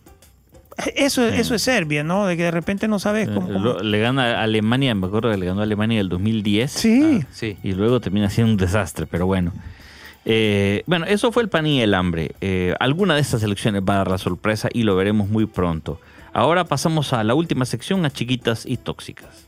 eso, 0.95 1.27
eso 1.27 1.55
es 1.55 1.63
Serbia, 1.63 2.05
¿no? 2.05 2.27
De 2.27 2.37
que 2.37 2.45
de 2.45 2.51
repente 2.51 2.89
no 2.89 2.99
sabes 2.99 3.29
cómo... 3.29 3.49
Eh, 3.49 3.53
cómo- 3.55 3.79
le 3.81 4.01
gana 4.01 4.41
a 4.41 4.43
Alemania, 4.43 4.95
me 4.95 5.07
acuerdo 5.07 5.31
que 5.31 5.37
le 5.37 5.47
ganó 5.47 5.61
a 5.61 5.65
Alemania 5.65 5.97
en 5.97 6.01
el 6.03 6.09
2010. 6.09 6.71
Sí. 6.71 7.21
Ah, 7.23 7.27
sí. 7.33 7.57
Y 7.63 7.73
luego 7.73 8.01
termina 8.01 8.29
siendo 8.31 8.53
un 8.53 8.57
desastre, 8.59 9.07
pero 9.07 9.27
bueno. 9.27 9.53
Eh, 10.25 10.83
bueno, 10.87 11.07
eso 11.07 11.31
fue 11.33 11.43
el 11.45 11.49
pan 11.49 11.67
y 11.67 11.81
el 11.81 11.95
hambre. 11.95 12.33
Eh, 12.41 12.75
alguna 12.81 13.15
de 13.15 13.21
estas 13.21 13.43
elecciones 13.43 13.83
va 13.89 13.95
a 13.95 13.99
dar 13.99 14.11
la 14.11 14.19
sorpresa 14.19 14.69
y 14.73 14.83
lo 14.83 14.97
veremos 14.97 15.29
muy 15.29 15.47
pronto. 15.47 16.01
Ahora 16.33 16.65
pasamos 16.65 17.13
a 17.13 17.23
la 17.25 17.35
última 17.35 17.65
sección, 17.65 18.05
a 18.05 18.11
chiquitas 18.11 18.67
y 18.67 18.77
tóxicas. 18.77 19.47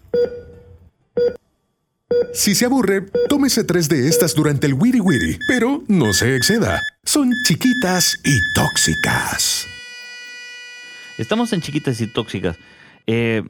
Si 2.33 2.55
se 2.55 2.64
aburre, 2.64 3.03
tómese 3.29 3.64
tres 3.64 3.88
de 3.88 4.09
estas 4.09 4.35
durante 4.35 4.67
el 4.67 4.75
Wiri 4.75 5.01
Wiri, 5.01 5.38
pero 5.49 5.83
no 5.88 6.12
se 6.12 6.37
exceda. 6.37 6.81
Son 7.05 7.31
chiquitas 7.45 8.17
y 8.25 8.38
tóxicas. 8.55 9.67
Estamos 11.18 11.52
en 11.52 11.61
chiquitas 11.61 12.00
y 12.00 12.07
tóxicas. 12.07 12.57
Eh, 13.07 13.42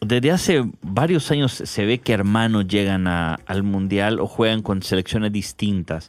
desde 0.00 0.30
hace 0.30 0.64
varios 0.82 1.30
años 1.30 1.52
se 1.52 1.84
ve 1.84 1.98
que 1.98 2.12
hermanos 2.12 2.66
llegan 2.68 3.06
a- 3.06 3.38
al 3.46 3.62
mundial 3.62 4.18
o 4.20 4.26
juegan 4.26 4.62
con 4.62 4.82
selecciones 4.82 5.32
distintas. 5.32 6.08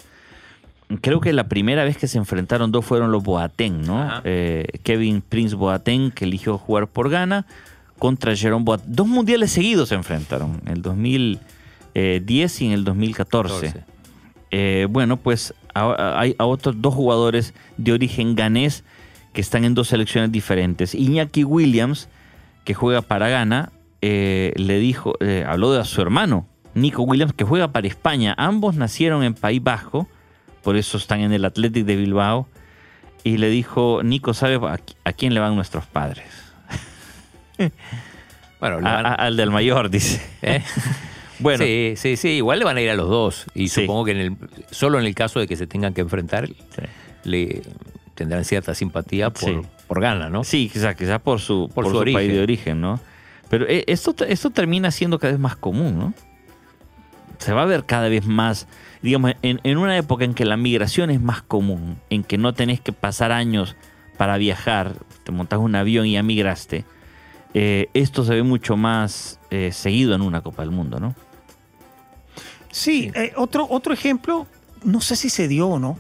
Creo 1.02 1.20
que 1.22 1.34
la 1.34 1.48
primera 1.48 1.84
vez 1.84 1.98
que 1.98 2.08
se 2.08 2.18
enfrentaron 2.18 2.72
dos 2.72 2.86
fueron 2.86 3.12
los 3.12 3.24
Boateng, 3.24 3.82
¿no? 3.82 4.22
Eh, 4.26 4.68
Kevin 4.84 5.22
Prince 5.22 5.56
Boateng, 5.56 6.12
que 6.12 6.26
eligió 6.26 6.58
jugar 6.58 6.88
por 6.88 7.10
Ghana, 7.10 7.46
contra 7.98 8.36
Jerome 8.36 8.64
Boateng. 8.66 8.94
Dos 8.94 9.08
mundiales 9.08 9.52
seguidos 9.52 9.90
se 9.90 9.96
enfrentaron, 9.96 10.62
en 10.66 10.72
el 10.74 10.82
2010 10.82 12.62
y 12.62 12.66
en 12.68 12.72
el 12.74 12.84
2014. 12.84 13.68
14. 13.68 13.84
Eh, 14.52 14.88
bueno, 14.90 15.16
pues 15.18 15.54
a- 15.74 16.20
hay 16.20 16.36
a 16.38 16.46
otros 16.46 16.76
dos 16.82 16.94
jugadores 16.94 17.54
de 17.78 17.94
origen 17.94 18.36
ganés 18.36 18.84
que 19.34 19.42
están 19.42 19.64
en 19.66 19.74
dos 19.76 19.88
selecciones 19.90 20.32
diferentes. 20.32 20.94
Iñaki 20.96 21.44
Williams, 21.44 22.10
que 22.66 22.74
juega 22.74 23.02
para 23.02 23.30
Ghana, 23.30 23.72
eh, 24.02 24.54
le 24.56 24.80
dijo, 24.80 25.16
eh, 25.20 25.46
habló 25.48 25.72
de 25.74 25.84
su 25.86 26.02
hermano, 26.02 26.48
Nico 26.74 27.04
Williams, 27.04 27.34
que 27.34 27.44
juega 27.44 27.72
para 27.72 27.88
España. 27.88 28.34
Ambos 28.38 28.76
nacieron 28.76 29.24
en 29.24 29.34
País 29.34 29.62
Bajo, 29.64 30.08
por 30.64 30.76
eso 30.78 30.98
están 30.98 31.22
en 31.22 31.34
el 31.34 31.46
Athletic 31.46 31.86
de 31.86 31.96
Bilbao. 31.96 32.48
Y 33.24 33.38
le 33.38 33.50
dijo, 33.50 34.02
Nico, 34.04 34.34
¿sabe 34.34 34.56
a, 34.56 34.80
a 35.04 35.14
quién 35.14 35.34
le 35.34 35.40
van 35.40 35.56
nuestros 35.56 35.86
padres? 35.86 36.26
Bueno, 38.60 38.78
A- 38.78 38.80
van- 38.94 39.06
a- 39.08 39.14
al 39.16 39.38
del 39.38 39.50
mayor, 39.52 39.90
dice. 39.90 40.22
¿eh? 40.42 40.64
Bueno, 41.40 41.64
Sí, 41.64 41.94
sí, 41.98 42.18
sí, 42.18 42.28
igual 42.34 42.60
le 42.60 42.66
van 42.66 42.78
a 42.78 42.82
ir 42.82 42.92
a 42.92 42.94
los 42.96 43.10
dos. 43.10 43.48
Y 43.56 43.70
Sí. 43.70 43.82
supongo 43.82 44.06
que 44.06 44.12
en 44.12 44.18
el, 44.20 44.38
solo 44.70 45.00
en 45.00 45.08
el 45.08 45.16
caso 45.16 45.40
de 45.40 45.48
que 45.48 45.56
se 45.56 45.66
tengan 45.66 45.92
que 45.96 46.02
enfrentar, 46.02 46.48
Sí. 46.48 46.56
le 47.24 47.64
tendrán 48.22 48.46
cierta 48.46 48.74
simpatía 48.76 49.30
por, 49.32 49.50
Sí. 49.50 49.60
por 49.88 50.00
Ghana, 50.00 50.30
¿no? 50.30 50.44
Sí, 50.44 50.70
quizá, 50.72 50.96
quizá 50.96 51.20
por 51.20 51.40
su, 51.40 51.70
Por 51.74 51.86
por 51.86 51.94
su 51.94 52.00
su 52.08 52.14
país 52.14 52.32
de 52.32 52.42
origen, 52.42 52.80
¿no? 52.82 53.00
Pero 53.50 53.68
eh, 53.68 53.84
esto, 53.88 54.16
esto 54.28 54.50
termina 54.52 54.92
siendo 54.92 55.20
cada 55.20 55.32
vez 55.34 55.40
más 55.40 55.56
común, 55.56 55.98
¿no? 55.98 56.14
Se 57.40 57.54
va 57.54 57.64
a 57.64 57.66
ver 57.66 57.86
cada 57.86 58.08
vez 58.08 58.26
más, 58.26 58.68
digamos, 59.02 59.34
en, 59.42 59.60
en 59.64 59.78
una 59.78 59.98
época 59.98 60.24
en 60.24 60.34
que 60.36 60.46
la 60.46 60.56
migración 60.58 61.10
es 61.10 61.20
más 61.20 61.42
común, 61.42 61.98
en 62.12 62.24
que 62.24 62.38
no 62.38 62.54
tenés 62.54 62.80
que 62.80 62.94
pasar 62.94 63.32
años 63.32 63.76
para 64.18 64.38
viajar, 64.38 64.94
te 65.24 65.32
montas 65.32 65.60
un 65.60 65.74
avión 65.76 66.06
y 66.06 66.12
ya 66.14 66.22
migraste, 66.24 66.86
eh, 67.56 67.88
esto 67.96 68.24
se 68.24 68.36
ve 68.36 68.44
mucho 68.44 68.78
más 68.78 69.40
eh, 69.50 69.72
seguido 69.74 70.14
en 70.14 70.22
una 70.22 70.42
Copa 70.42 70.62
del 70.62 70.72
Mundo, 70.72 71.00
¿no? 71.00 71.16
Sí, 72.72 73.12
eh, 73.16 73.34
otro, 73.36 73.68
otro 73.70 73.94
ejemplo, 73.94 74.48
no 74.84 75.02
sé 75.02 75.16
si 75.16 75.30
se 75.30 75.48
dio 75.48 75.68
o 75.68 75.80
no, 75.80 75.98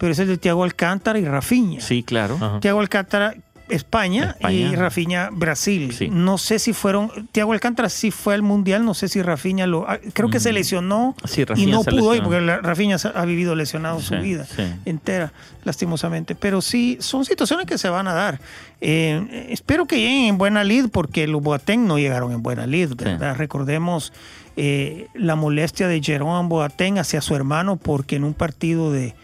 pero 0.00 0.12
es 0.12 0.18
el 0.18 0.26
de 0.28 0.38
Thiago 0.38 0.64
Alcántara 0.64 1.18
y 1.18 1.24
Rafinha. 1.26 1.80
Sí, 1.82 2.02
claro. 2.02 2.36
Ajá. 2.40 2.58
Thiago 2.60 2.80
Alcántara, 2.80 3.34
España, 3.68 4.30
España. 4.30 4.56
y 4.72 4.74
Rafinha, 4.74 5.28
Brasil. 5.30 5.92
Sí. 5.96 6.08
No 6.10 6.38
sé 6.38 6.58
si 6.58 6.72
fueron. 6.72 7.28
Thiago 7.32 7.52
Alcántara 7.52 7.88
sí 7.88 8.10
fue 8.10 8.34
al 8.34 8.42
mundial, 8.42 8.84
no 8.84 8.94
sé 8.94 9.06
si 9.08 9.20
Rafinha 9.22 9.66
lo. 9.66 9.88
ah, 9.88 9.98
Creo 10.14 10.30
que 10.30 10.40
se 10.40 10.52
lesionó 10.52 11.14
Sí, 11.24 11.44
y 11.54 11.66
no 11.66 11.84
pudo 11.84 12.14
ir 12.16 12.22
porque 12.22 12.40
Rafinha 12.40 12.96
ha 13.14 13.24
vivido 13.26 13.54
lesionado 13.54 14.00
su 14.00 14.16
vida 14.16 14.44
sí. 14.46 14.62
entera, 14.86 15.32
lastimosamente. 15.64 16.34
Pero 16.34 16.62
sí, 16.62 16.96
son 17.00 17.24
situaciones 17.24 17.66
que 17.66 17.78
se 17.78 17.88
van 17.90 18.08
a 18.08 18.14
dar. 18.14 18.40
Eh, 18.80 19.48
espero 19.50 19.84
que 19.86 19.98
lleguen 19.98 20.24
en 20.30 20.38
buena 20.38 20.64
lid 20.64 20.86
porque 20.90 21.26
los 21.28 21.42
Boateng 21.42 21.86
no 21.86 21.98
llegaron 21.98 22.32
en 22.32 22.42
buena 22.42 22.66
lid, 22.66 22.94
¿verdad? 22.96 23.36
Recordemos 23.36 24.12
eh, 24.56 25.06
la 25.14 25.36
molestia 25.36 25.86
de 25.86 26.02
Jerome 26.02 26.48
Boateng 26.48 26.98
hacia 26.98 27.20
su 27.20 27.36
hermano 27.36 27.76
porque 27.76 28.16
en 28.16 28.24
un 28.24 28.34
partido 28.34 28.90
de, 28.90 29.14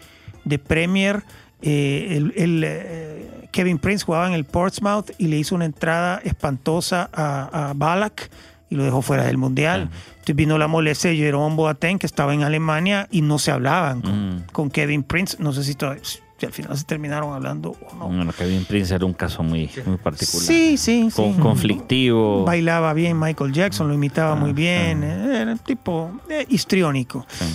de 0.47 0.59
Premier 0.59 1.23
eh, 1.61 2.07
el, 2.17 2.33
el, 2.35 2.63
eh, 2.65 3.47
Kevin 3.51 3.79
Prince 3.79 4.05
jugaba 4.05 4.27
en 4.27 4.33
el 4.33 4.45
Portsmouth 4.45 5.09
y 5.17 5.27
le 5.27 5.37
hizo 5.37 5.55
una 5.55 5.65
entrada 5.65 6.21
espantosa 6.23 7.09
a, 7.13 7.69
a 7.69 7.73
Balak 7.73 8.29
y 8.69 8.75
lo 8.75 8.83
dejó 8.83 9.01
fuera 9.01 9.23
del 9.23 9.37
mundial. 9.37 9.89
Entonces 10.09 10.35
vino 10.35 10.57
la 10.57 10.67
molestia 10.67 11.09
de 11.09 11.15
Jerome 11.17 11.55
Boateng 11.55 11.97
que 11.99 12.05
estaba 12.05 12.33
en 12.33 12.43
Alemania 12.43 13.07
y 13.11 13.21
no 13.21 13.39
se 13.39 13.51
hablaban 13.51 14.01
con, 14.01 14.35
Mm. 14.37 14.43
con 14.51 14.69
Kevin 14.69 15.03
Prince. 15.03 15.37
No 15.39 15.53
sé 15.53 15.63
si, 15.63 15.73
todavía- 15.73 16.03
al 16.43 16.51
final 16.51 16.77
se 16.77 16.83
terminaron 16.83 17.33
hablando 17.33 17.71
o 17.89 17.95
no. 17.95 18.07
Bueno, 18.09 18.31
Kevin 18.31 18.63
Prince 18.65 18.93
era 18.93 19.05
un 19.05 19.13
caso 19.13 19.41
muy, 19.41 19.71
muy 19.87 19.97
particular. 19.97 20.45
Sí, 20.45 20.77
sí, 20.77 21.09
sí. 21.09 21.15
Con- 21.15 21.33
conflictivo. 21.39 22.43
Bailaba 22.45 22.93
bien 22.93 23.19
Michael 23.19 23.51
Jackson, 23.53 23.87
lo 23.87 23.93
imitaba 23.95 24.35
muy 24.35 24.53
bien. 24.53 25.03
eh, 25.03 25.41
Era 25.41 25.53
un 25.53 25.57
tipo 25.59 26.11
histriónico. 26.49 27.25
Sí. 27.29 27.45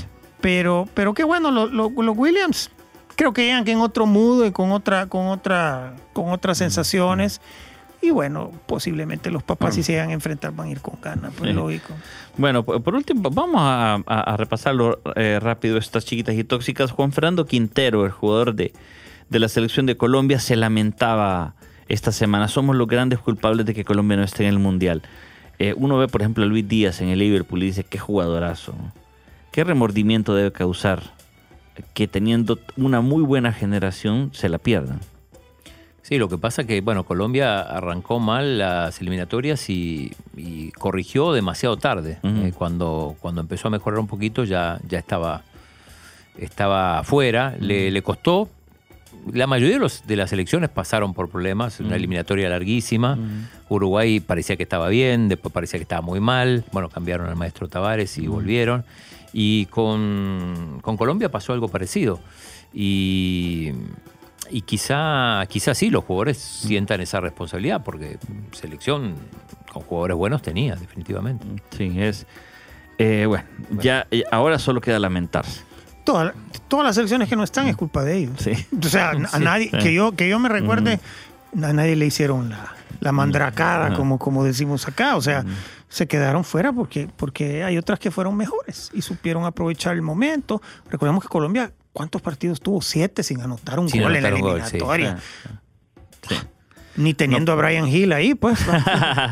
Pero, 0.40 0.88
pero 0.94 1.14
qué 1.14 1.22
bueno, 1.22 1.50
los 1.52 1.70
lo, 1.72 1.90
los 1.90 2.16
Williams 2.18 2.70
creo 3.16 3.32
que 3.32 3.44
llegan 3.44 3.64
que 3.64 3.72
en 3.72 3.78
otro 3.80 4.06
mood, 4.06 4.46
y 4.46 4.52
con 4.52 4.70
otra, 4.72 5.06
con 5.06 5.26
otra, 5.28 5.94
con 6.12 6.30
otras 6.30 6.58
sensaciones. 6.58 7.40
Y 8.04 8.10
bueno, 8.10 8.50
posiblemente 8.66 9.30
los 9.30 9.44
papás 9.44 9.76
si 9.76 9.84
se 9.84 9.92
llegan 9.92 10.10
a 10.10 10.12
enfrentar 10.14 10.50
van 10.52 10.66
a 10.66 10.70
ir 10.72 10.80
con 10.80 11.00
ganas, 11.00 11.32
pues 11.38 11.50
Sí. 11.50 11.54
lógico. 11.56 11.94
Bueno, 12.36 12.64
por 12.64 12.94
último, 12.96 13.30
vamos 13.30 13.60
a, 13.60 13.94
a- 14.06 14.20
a 14.32 14.36
repasarlo 14.36 15.00
eh, 15.14 15.38
rápido, 15.40 15.78
estas 15.78 16.04
chiquitas 16.04 16.34
y 16.34 16.42
tóxicas. 16.42 16.90
Juan 16.90 17.12
Fernando 17.12 17.46
Quintero, 17.46 18.04
el 18.04 18.10
jugador 18.10 18.54
de, 18.56 18.72
de 19.28 19.38
la 19.38 19.48
selección 19.48 19.86
de 19.86 19.96
Colombia, 19.96 20.40
se 20.40 20.56
lamentaba 20.56 21.54
esta 21.88 22.10
semana. 22.10 22.48
Somos 22.48 22.74
los 22.74 22.88
grandes 22.88 23.20
culpables 23.20 23.66
de 23.66 23.72
que 23.74 23.84
Colombia 23.84 24.16
no 24.16 24.24
esté 24.24 24.42
en 24.42 24.48
el 24.48 24.58
Mundial. 24.58 25.02
Eh, 25.60 25.74
uno 25.76 25.96
ve, 25.96 26.08
por 26.08 26.22
ejemplo, 26.22 26.42
a 26.42 26.46
Luis 26.48 26.66
Díaz 26.66 27.00
en 27.02 27.08
el 27.08 27.20
Liverpool 27.20 27.62
y 27.62 27.66
dice, 27.66 27.84
qué 27.84 27.98
jugadorazo. 27.98 28.74
¿Qué 29.52 29.62
remordimiento 29.62 30.34
debe 30.34 30.50
causar 30.50 31.02
que 31.94 32.08
teniendo 32.08 32.58
una 32.76 33.00
muy 33.00 33.22
buena 33.22 33.52
generación 33.52 34.30
se 34.32 34.48
la 34.48 34.58
pierdan? 34.58 35.00
Sí, 36.02 36.18
lo 36.18 36.28
que 36.28 36.36
pasa 36.36 36.64
que, 36.64 36.80
bueno, 36.80 37.04
Colombia 37.04 37.60
arrancó 37.60 38.18
mal 38.18 38.58
las 38.58 39.00
eliminatorias 39.00 39.70
y, 39.70 40.12
y 40.36 40.72
corrigió 40.72 41.32
demasiado 41.32 41.76
tarde. 41.76 42.18
Eh, 42.24 42.52
cuando, 42.58 43.14
cuando 43.20 43.40
empezó 43.40 43.68
a 43.68 43.70
mejorar 43.70 44.00
un 44.00 44.08
poquito 44.08 44.42
ya, 44.42 44.80
ya 44.88 44.98
estaba, 44.98 45.42
estaba 46.36 46.98
afuera. 46.98 47.54
Le, 47.60 47.92
le 47.92 48.02
costó. 48.02 48.48
La 49.32 49.46
mayoría 49.46 49.74
de, 49.74 49.80
los, 49.80 50.04
de 50.04 50.16
las 50.16 50.32
elecciones 50.32 50.70
pasaron 50.70 51.14
por 51.14 51.28
problemas, 51.28 51.78
una 51.78 51.94
eliminatoria 51.94 52.48
larguísima. 52.48 53.16
Uruguay 53.68 54.18
parecía 54.18 54.56
que 54.56 54.64
estaba 54.64 54.88
bien, 54.88 55.28
después 55.28 55.54
parecía 55.54 55.78
que 55.78 55.84
estaba 55.84 56.02
muy 56.02 56.18
mal. 56.18 56.64
Bueno, 56.72 56.88
cambiaron 56.88 57.28
al 57.28 57.36
maestro 57.36 57.68
Tavares 57.68 58.18
y 58.18 58.26
volvieron. 58.26 58.84
Y 59.32 59.66
con, 59.66 60.78
con 60.82 60.96
Colombia 60.96 61.30
pasó 61.30 61.52
algo 61.52 61.68
parecido. 61.68 62.20
Y, 62.74 63.72
y 64.50 64.62
quizá, 64.62 65.44
quizá 65.48 65.74
sí 65.74 65.90
los 65.90 66.04
jugadores 66.04 66.38
sientan 66.38 67.00
esa 67.00 67.20
responsabilidad, 67.20 67.82
porque 67.84 68.18
selección 68.52 69.14
con 69.72 69.82
jugadores 69.82 70.16
buenos 70.16 70.42
tenía, 70.42 70.74
definitivamente. 70.76 71.46
Sí, 71.76 71.94
es... 71.96 72.26
eh, 72.98 73.24
bueno, 73.26 73.44
ya 73.78 74.06
eh, 74.10 74.24
ahora 74.30 74.58
solo 74.58 74.80
queda 74.80 74.98
lamentarse. 74.98 75.62
Toda- 76.04 76.34
todas 76.68 76.86
las 76.86 76.96
elecciones 76.98 77.28
que 77.28 77.36
no 77.36 77.44
están 77.44 77.68
es 77.68 77.76
culpa 77.76 78.02
de 78.04 78.18
ellos. 78.18 78.34
Sí. 78.38 78.52
O 78.78 78.88
sea, 78.88 79.10
a 79.32 79.38
nadie, 79.38 79.70
sí. 79.70 79.78
que 79.78 79.94
yo, 79.94 80.12
que 80.12 80.28
yo 80.28 80.38
me 80.38 80.48
recuerde, 80.48 80.98
a 81.62 81.72
nadie 81.72 81.96
le 81.96 82.06
hicieron 82.06 82.50
la, 82.50 82.74
la 83.00 83.12
mandracada, 83.12 83.94
como, 83.94 84.18
como 84.18 84.44
decimos 84.44 84.86
acá. 84.88 85.16
O 85.16 85.22
sea, 85.22 85.44
se 85.92 86.06
quedaron 86.08 86.42
fuera 86.42 86.72
porque, 86.72 87.06
porque 87.18 87.64
hay 87.64 87.76
otras 87.76 87.98
que 87.98 88.10
fueron 88.10 88.34
mejores 88.34 88.90
y 88.94 89.02
supieron 89.02 89.44
aprovechar 89.44 89.94
el 89.94 90.00
momento. 90.00 90.62
Recordemos 90.90 91.22
que 91.22 91.28
Colombia, 91.28 91.70
¿cuántos 91.92 92.22
partidos 92.22 92.62
tuvo? 92.62 92.80
Siete 92.80 93.22
sin 93.22 93.42
anotar 93.42 93.78
un 93.78 93.90
Sin 93.90 94.02
gol 94.02 94.16
en 94.16 94.22
la 94.22 94.30
gol, 94.30 94.62
sí. 94.64 94.76
eliminatoria. 94.76 95.18
Sí. 96.26 96.34
Ni 96.96 97.12
teniendo 97.12 97.52
a 97.52 97.56
Brian 97.56 97.86
Hill 97.86 98.14
ahí, 98.14 98.34
pues. 98.34 98.58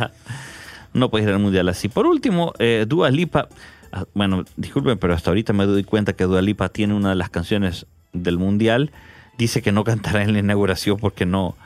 no 0.92 1.10
puedes 1.10 1.26
ir 1.26 1.32
al 1.32 1.40
mundial 1.40 1.66
así. 1.70 1.88
Por 1.88 2.06
último, 2.06 2.52
eh, 2.58 2.84
Dua 2.86 3.10
Lipa. 3.10 3.48
ah, 3.90 4.04
Bueno, 4.12 4.44
disculpen, 4.58 4.98
pero 4.98 5.14
hasta 5.14 5.30
ahorita 5.30 5.54
me 5.54 5.64
doy 5.64 5.82
cuenta 5.84 6.12
que 6.12 6.24
Dua 6.24 6.42
Lipa 6.42 6.68
tiene 6.68 6.92
una 6.92 7.08
de 7.08 7.14
las 7.14 7.30
canciones 7.30 7.86
del 8.12 8.36
mundial. 8.36 8.92
Dice 9.38 9.62
que 9.62 9.72
no 9.72 9.82
cantará 9.82 10.22
en 10.22 10.34
la 10.34 10.40
inauguración 10.40 10.98
porque 10.98 11.24
no, 11.24 11.56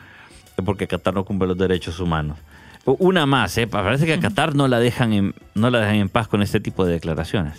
porque 0.65 0.87
Qatar 0.87 1.15
no 1.15 1.25
cumple 1.25 1.49
los 1.49 1.59
derechos 1.59 1.99
humanos. 1.99 2.39
Una 2.87 3.25
más, 3.27 3.57
¿eh? 3.59 3.67
Parece 3.67 4.05
que 4.05 4.13
a 4.15 4.21
Qatar 4.21 4.55
no 4.55 4.69
la 4.69 4.79
dejan 4.79 5.13
en, 5.13 5.35
no 5.55 5.71
la 5.71 5.81
dejan 5.81 5.95
en 5.97 6.09
paz 6.11 6.29
con 6.29 6.43
este 6.43 6.61
tipo 6.61 6.85
de 6.85 6.93
declaraciones. 6.93 7.59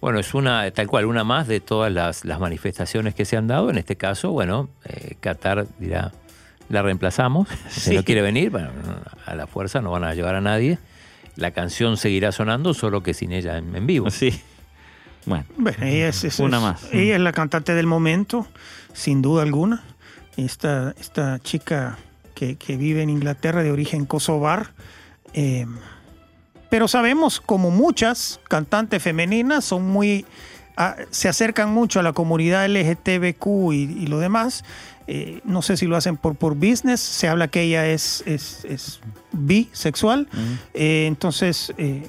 Bueno, 0.00 0.18
es 0.20 0.34
una, 0.34 0.70
tal 0.70 0.86
cual, 0.88 1.06
una 1.06 1.24
más 1.24 1.48
de 1.48 1.60
todas 1.60 1.92
las, 1.92 2.24
las 2.24 2.38
manifestaciones 2.40 3.14
que 3.14 3.24
se 3.24 3.36
han 3.36 3.46
dado. 3.48 3.70
En 3.70 3.78
este 3.78 3.96
caso, 3.96 4.30
bueno, 4.30 4.68
eh, 4.84 5.16
Qatar 5.20 5.66
dirá, 5.78 6.12
la 6.68 6.82
reemplazamos. 6.82 7.48
Si 7.70 7.80
Sí. 7.90 7.96
no 7.96 8.04
quiere 8.04 8.22
venir, 8.22 8.50
bueno, 8.50 8.70
a 9.26 9.34
la 9.34 9.46
fuerza 9.46 9.80
no 9.80 9.90
van 9.90 10.04
a 10.04 10.14
llevar 10.14 10.34
a 10.36 10.40
nadie. 10.40 10.78
La 11.36 11.50
canción 11.52 11.96
seguirá 11.96 12.30
sonando, 12.30 12.74
solo 12.74 13.02
que 13.02 13.14
sin 13.14 13.32
ella 13.32 13.58
en, 13.58 13.74
en 13.74 13.86
vivo. 13.86 14.10
Sí. 14.10 14.40
Bueno, 15.26 15.44
Bueno, 15.56 15.78
ella 15.84 16.08
es, 16.08 16.22
es- 16.24 16.38
Una 16.40 16.56
es- 16.58 16.62
más. 16.62 16.88
Ella 16.92 17.14
es 17.16 17.20
la 17.20 17.32
cantante 17.32 17.74
del 17.74 17.86
momento, 17.86 18.46
sin 18.92 19.22
duda 19.22 19.42
alguna. 19.42 19.82
Esta, 20.36 20.94
esta 21.00 21.38
chica 21.40 21.96
que, 22.34 22.56
que 22.56 22.76
vive 22.76 23.02
en 23.02 23.10
Inglaterra 23.10 23.62
de 23.62 23.70
origen 23.70 24.04
kosovar. 24.06 24.72
eh, 25.34 25.66
pero 26.70 26.88
sabemos, 26.88 27.38
como 27.40 27.70
muchas 27.70 28.40
cantantes 28.48 29.02
femeninas, 29.02 29.62
son 29.64 29.86
muy. 29.88 30.24
ah, 30.78 30.96
se 31.10 31.28
acercan 31.28 31.70
mucho 31.70 32.00
a 32.00 32.02
la 32.02 32.14
comunidad 32.14 32.66
LGTBQ 32.66 33.46
y, 33.74 33.76
y 33.82 34.06
lo 34.06 34.18
demás. 34.18 34.64
Eh, 35.06 35.40
no 35.44 35.60
sé 35.60 35.76
si 35.76 35.86
lo 35.86 35.96
hacen 35.96 36.16
por, 36.16 36.34
por 36.36 36.54
business. 36.54 37.00
Se 37.00 37.28
habla 37.28 37.48
que 37.48 37.60
ella 37.62 37.86
es, 37.88 38.22
es, 38.26 38.64
es 38.64 39.00
bisexual. 39.32 40.28
Eh, 40.72 41.04
entonces, 41.08 41.74
eh, 41.76 42.08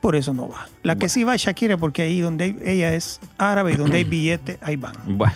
por 0.00 0.16
eso 0.16 0.32
no 0.32 0.48
va. 0.48 0.68
La 0.84 0.96
que 0.96 1.10
sí 1.10 1.24
va 1.24 1.34
es 1.34 1.42
Shakira, 1.42 1.76
porque 1.76 2.00
ahí 2.02 2.20
donde 2.20 2.56
ella 2.64 2.94
es 2.94 3.20
árabe 3.36 3.72
y 3.72 3.76
donde 3.76 3.98
hay 3.98 4.04
billete, 4.14 4.58
ahí 4.62 4.76
van. 4.76 4.94
bueno. 5.18 5.34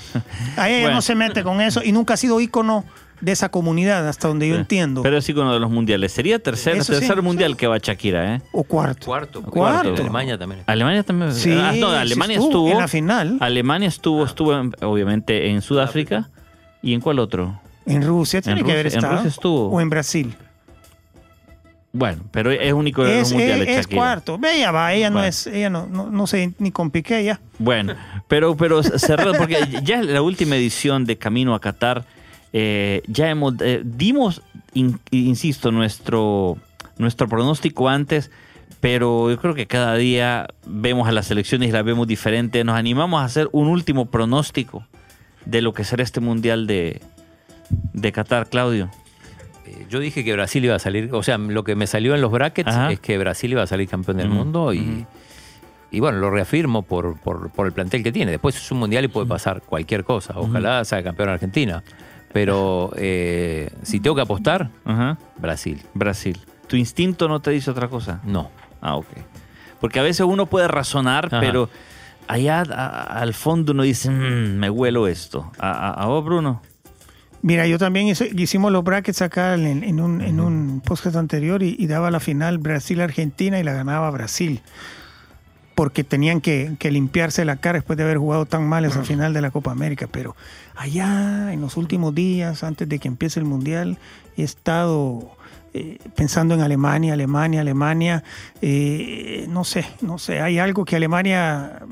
Ahí 0.57 0.75
ella 0.75 0.83
Bueno. 0.85 0.97
no 0.97 1.03
se 1.03 1.15
mete 1.15 1.43
con 1.43 1.61
eso 1.61 1.83
y 1.85 1.93
nunca 1.93 2.15
ha 2.15 2.17
sido 2.17 2.41
ícono 2.41 2.85
de 3.23 3.33
esa 3.33 3.49
comunidad, 3.49 4.07
hasta 4.07 4.29
donde 4.29 4.49
yo 4.49 4.57
entiendo. 4.57 5.01
Pero 5.03 5.17
es 5.17 5.27
icono 5.29 5.55
de 5.55 5.61
los 5.61 5.71
mundiales. 5.71 6.13
Sería 6.13 6.39
tercer, 6.39 6.77
Eso 6.77 6.93
sí, 6.93 6.99
tercer 6.99 7.23
mundial 7.23 7.53
sí. 7.53 7.57
que 7.57 7.67
va 7.69 7.79
Shakira, 7.79 8.35
¿eh? 8.35 8.43
o 8.53 8.65
cuarto. 8.65 9.07
Cuarto, 9.07 9.43
Cuarto. 9.43 9.95
Alemania 9.95 10.37
también. 10.37 10.63
Alemania 10.67 11.03
también. 11.05 11.33
Sí, 11.33 11.53
Ah, 11.53 11.73
no, 11.75 11.91
sí 11.91 11.97
Alemania 11.97 12.35
estuvo 12.37 12.49
estuvo. 12.51 12.71
en 12.73 12.79
la 12.79 12.89
final. 12.89 13.37
Alemania 13.41 13.89
estuvo, 13.89 14.25
estuvo 14.25 14.59
en- 14.59 14.75
obviamente 14.83 15.49
en 15.49 15.63
Sudáfrica. 15.63 16.29
¿Y 16.83 16.95
en 16.95 17.01
cuál 17.01 17.21
otro? 17.21 17.61
En 17.87 18.03
Rusia 18.03 18.43
tiene 18.43 18.61
En 18.61 18.67
que 18.67 18.73
haber 18.73 18.87
Rusia- 18.87 18.99
en 18.99 19.05
estado. 19.05 19.17
Rusia 19.23 19.29
estuvo. 19.31 19.69
O 19.71 19.81
en 19.81 19.89
Brasil. 19.89 20.35
Bueno, 21.95 22.23
pero 22.31 22.51
es 22.51 22.73
único 22.73 23.05
de 23.05 23.19
los 23.19 23.29
Es, 23.29 23.33
mundiales 23.35 23.69
es- 23.69 23.87
cuarto. 23.87 24.39
Ella 24.43 24.73
va, 24.73 24.95
ella 24.95 25.11
no 25.11 25.17
Bueno. 25.17 25.29
es, 25.29 25.47
ella 25.47 25.69
no, 25.69 25.87
no, 25.87 26.11
no 26.11 26.27
sé 26.27 26.55
ni 26.59 26.71
con 26.73 26.91
Piqué 26.91 27.21
ella. 27.21 27.39
Bueno, 27.59 27.95
pero, 28.29 28.57
pero 28.57 28.83
cerrado, 28.83 29.35
porque 29.35 29.59
ya 29.85 29.97
en 30.01 30.13
la 30.13 30.23
última 30.23 30.57
edición 30.57 31.05
de 31.05 31.19
Camino 31.19 31.55
a 31.55 31.61
Qatar, 31.61 32.05
eh, 32.53 33.03
ya 33.07 33.29
hemos, 33.31 33.55
eh, 33.61 33.83
dimos, 33.85 34.43
in- 34.75 34.99
insisto, 35.11 35.71
nuestro, 35.73 36.57
nuestro 36.99 37.29
pronóstico 37.29 37.89
antes, 37.89 38.31
pero 38.81 39.31
yo 39.31 39.39
creo 39.39 39.55
que 39.55 39.67
cada 39.67 39.95
día 39.97 40.49
vemos 40.67 41.09
a 41.09 41.13
las 41.13 41.27
selecciones 41.27 41.69
y 41.69 41.73
las 41.73 41.85
vemos 41.85 42.07
diferente. 42.07 42.65
Nos 42.65 42.77
animamos 42.77 43.23
a 43.23 43.25
hacer 43.25 43.49
un 43.53 43.69
último 43.69 44.07
pronóstico 44.07 44.87
de 45.47 45.63
lo 45.63 45.73
que 45.73 45.85
será 45.85 46.03
este 46.03 46.21
mundial 46.21 46.67
de, 46.67 47.01
de 47.93 48.13
Qatar, 48.13 48.49
Claudio. 48.49 48.91
Eh, 49.67 49.87
Yo 49.89 50.01
dije 50.01 50.25
que 50.25 50.33
Brasil 50.33 50.65
iba 50.65 50.75
a 50.75 50.79
salir, 50.81 51.11
o 51.15 51.23
sea, 51.23 51.39
lo 51.39 51.63
que 51.65 51.77
me 51.77 51.87
salió 51.87 52.15
en 52.15 52.21
los 52.21 52.33
brackets 52.33 52.69
Ajá. 52.71 52.91
es 52.93 52.99
que 53.01 53.17
Brasil 53.19 53.53
iba 53.53 53.63
a 53.63 53.67
salir 53.67 53.89
campeón 53.89 54.17
del 54.17 54.29
mundo 54.29 54.75
y, 54.75 55.07
y 55.93 56.01
bueno, 56.01 56.19
lo 56.19 56.31
reafirmo 56.31 56.83
por, 56.83 57.19
por, 57.21 57.51
por 57.51 57.67
el 57.67 57.73
plantel 57.73 58.03
que 58.03 58.11
tiene. 58.11 58.33
Después 58.33 58.57
es 58.57 58.71
un 58.73 58.79
mundial 58.81 59.05
y 59.05 59.09
puede 59.09 59.27
pasar 59.29 59.63
cualquier 59.63 60.03
cosa. 60.05 60.35
Ojalá 60.37 60.85
sea 60.85 61.03
campeón 61.05 61.29
Argentina. 61.29 61.85
Pero 62.33 62.91
eh, 62.97 63.71
si 63.83 64.01
tengo 64.01 64.17
que 64.17 64.23
apostar, 64.23 64.71
Ajá. 64.85 65.19
Brasil. 65.39 65.83
Brasil. 65.95 66.39
¿Tu 66.67 66.77
instinto 66.77 67.29
no 67.29 67.41
te 67.41 67.51
dice 67.51 67.71
otra 67.71 67.89
cosa? 67.89 68.21
No. 68.25 68.51
Ah, 68.81 68.97
ok. 68.97 69.07
Porque 69.81 70.01
a 70.01 70.03
veces 70.03 70.25
uno 70.27 70.47
puede 70.47 70.69
razonar, 70.69 71.27
Ajá. 71.27 71.41
pero 71.41 71.69
allá 72.29 72.63
a- 72.71 73.21
al 73.21 73.35
fondo 73.35 73.73
uno 73.73 73.83
dice, 73.83 74.11
"Mm, 74.11 74.57
me 74.59 74.71
huelo 74.71 75.09
esto. 75.09 75.51
¿A, 75.59 75.71
a- 75.73 75.91
a 76.03 76.07
vos, 76.07 76.25
Bruno? 76.25 76.63
Mira, 77.43 77.67
yo 77.67 77.77
también 77.77 78.07
hice- 78.07 78.31
hicimos 78.37 78.71
los 78.71 78.85
brackets 78.85 79.21
acá 79.21 79.55
en, 79.55 79.83
en 79.83 80.01
un, 80.01 80.21
en 80.21 80.39
un 80.39 80.81
podcast 80.81 81.17
anterior 81.17 81.63
y, 81.65 81.75
y 81.79 81.89
daba 81.89 82.11
la 82.13 82.21
final 82.21 82.59
Brasil-Argentina 82.59 83.59
y 83.59 83.65
la 83.65 83.73
ganaba 83.73 84.09
Brasil. 84.13 84.61
Porque 85.75 86.05
tenían 86.05 86.41
que, 86.41 86.75
que 86.79 86.91
limpiarse 86.91 87.45
la 87.45 87.57
cara 87.57 87.79
después 87.79 87.97
de 87.97 88.05
haber 88.05 88.19
jugado 88.19 88.47
tan 88.47 88.69
mal 88.69 88.85
esa 88.85 89.03
final 89.05 89.33
de 89.33 89.41
la 89.41 89.51
Copa 89.51 89.71
América. 89.71 90.07
Pero 90.11 90.37
allá, 90.77 91.53
en 91.53 91.61
los 91.61 91.77
últimos 91.77 92.15
días, 92.15 92.63
antes 92.63 92.89
de 92.89 92.99
que 92.99 93.09
empiece 93.09 93.41
el 93.41 93.47
Mundial, 93.47 93.99
he 94.37 94.43
estado 94.43 95.37
eh, 95.75 95.97
pensando 96.15 96.55
en 96.55 96.61
Alemania, 96.61 97.15
Alemania, 97.15 97.63
Alemania. 97.63 98.23
Eh, 98.61 99.47
no 99.49 99.65
sé, 99.65 99.87
no 100.03 100.19
sé. 100.19 100.41
Hay 100.41 100.59
algo 100.59 100.85
que 100.85 100.97
Alemania, 100.97 101.83